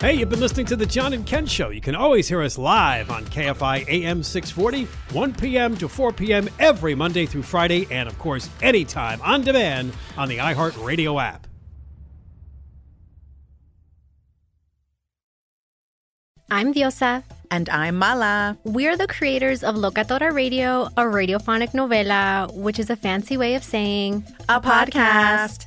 Hey, 0.01 0.15
you've 0.15 0.29
been 0.29 0.41
listening 0.41 0.67
to 0.67 0.77
the 0.77 0.85
John 0.85 1.13
and 1.13 1.25
Ken 1.25 1.47
Show. 1.47 1.71
You 1.71 1.81
can 1.81 1.95
always 1.95 2.29
hear 2.29 2.43
us 2.43 2.59
live 2.59 3.11
on 3.11 3.25
KFI 3.27 3.89
AM 3.89 4.23
640, 4.23 4.85
1 5.15 5.35
p.m. 5.35 5.77
to 5.77 5.89
4 5.89 6.13
p.m. 6.13 6.49
every 6.59 6.95
Monday 6.95 7.27
through 7.27 7.45
Friday, 7.45 7.87
and 7.91 8.09
of 8.09 8.19
course, 8.19 8.51
anytime 8.61 9.23
on 9.23 9.43
demand 9.43 9.93
on 10.19 10.29
the 10.29 10.39
iHeartRadio 10.39 11.23
app. 11.23 11.47
I'm 16.51 16.75
Diosa. 16.75 17.23
And 17.51 17.69
I'm 17.69 17.97
Mala. 17.97 18.59
We're 18.65 18.97
the 18.97 19.07
creators 19.07 19.63
of 19.63 19.77
Locatora 19.77 20.33
Radio, 20.33 20.87
a 20.97 21.03
radiophonic 21.03 21.71
novela, 21.71 22.53
which 22.53 22.81
is 22.81 22.91
a 22.91 22.97
fancy 22.97 23.37
way 23.37 23.55
of 23.55 23.63
saying 23.63 24.25
A 24.49 24.61
podcast. 24.61 25.67